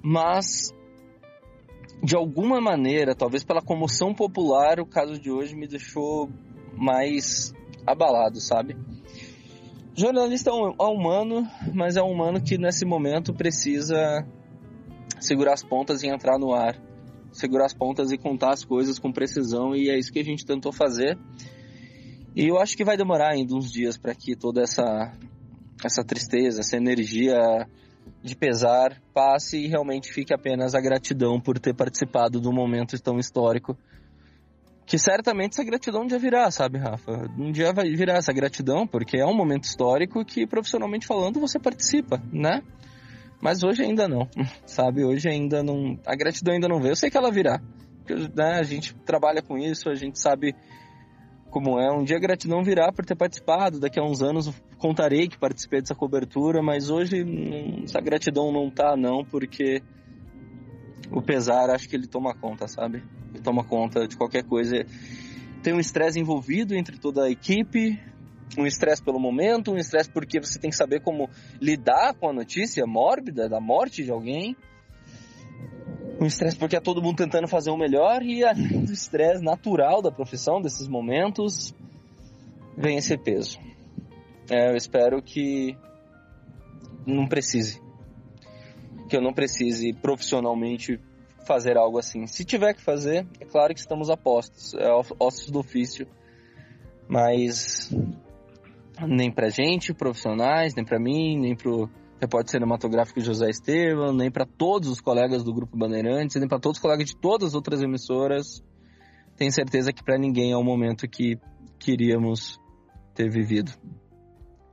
[0.01, 0.73] Mas
[2.01, 6.29] de alguma maneira, talvez pela comoção popular, o caso de hoje me deixou
[6.73, 7.53] mais
[7.85, 8.75] abalado, sabe?
[9.95, 14.25] Jornalista é um, é humano, mas é um humano que nesse momento precisa
[15.19, 16.81] segurar as pontas e entrar no ar.
[17.33, 20.45] Segurar as pontas e contar as coisas com precisão, e é isso que a gente
[20.45, 21.17] tentou fazer.
[22.35, 25.11] E eu acho que vai demorar ainda uns dias para que toda essa,
[25.83, 27.35] essa tristeza, essa energia
[28.22, 33.18] de pesar passe e realmente fique apenas a gratidão por ter participado do momento tão
[33.20, 33.78] histórico.
[34.86, 37.12] Que certamente essa gratidão um dia virá, sabe, Rafa?
[37.38, 41.60] Um dia vai virar essa gratidão, porque é um momento histórico que, profissionalmente falando, você
[41.60, 42.64] participa, né?
[43.39, 44.28] Mas hoje ainda não,
[44.66, 45.05] sabe?
[45.05, 45.97] Hoje ainda não.
[46.05, 46.93] A gratidão ainda não veio.
[46.93, 47.62] Eu sei que ela virá.
[47.97, 50.55] Porque, né, a gente trabalha com isso, a gente sabe
[51.51, 51.91] como é.
[51.91, 55.82] Um dia a gratidão virá por ter participado, daqui a uns anos contarei que participei
[55.82, 57.17] dessa cobertura, mas hoje
[57.84, 59.84] essa gratidão não tá não, porque
[61.11, 63.03] o pesar acho que ele toma conta, sabe?
[63.34, 64.86] Ele toma conta de qualquer coisa.
[65.61, 67.99] Tem um estresse envolvido entre toda a equipe,
[68.57, 71.30] um estresse pelo momento, um estresse porque você tem que saber como
[71.61, 74.55] lidar com a notícia mórbida da morte de alguém.
[76.21, 80.01] Um estresse porque é todo mundo tentando fazer o melhor e além do estresse natural
[80.01, 81.73] da profissão, desses momentos,
[82.77, 83.59] vem esse peso.
[84.49, 85.77] É, eu espero que
[87.05, 87.81] não precise.
[89.07, 90.99] Que eu não precise profissionalmente
[91.45, 92.27] fazer algo assim.
[92.27, 94.89] Se tiver que fazer, é claro que estamos a postos, é
[95.19, 96.07] ossos do ofício.
[97.07, 97.89] Mas
[99.07, 101.89] nem pra gente, profissionais, nem pra mim, nem pro
[102.19, 106.77] repórter cinematográfico José Estevam, nem para todos os colegas do Grupo Bandeirantes, nem para todos
[106.77, 108.63] os colegas de todas as outras emissoras.
[109.37, 111.39] Tenho certeza que para ninguém é o momento que
[111.79, 112.59] queríamos
[113.13, 113.71] ter vivido.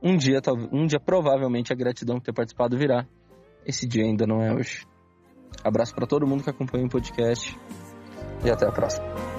[0.07, 0.39] Um dia,
[0.71, 3.05] um dia provavelmente a gratidão por ter participado virá.
[3.65, 4.87] Esse dia ainda não é hoje.
[5.61, 7.53] Abraço para todo mundo que acompanha o podcast
[8.45, 9.36] e até a próxima.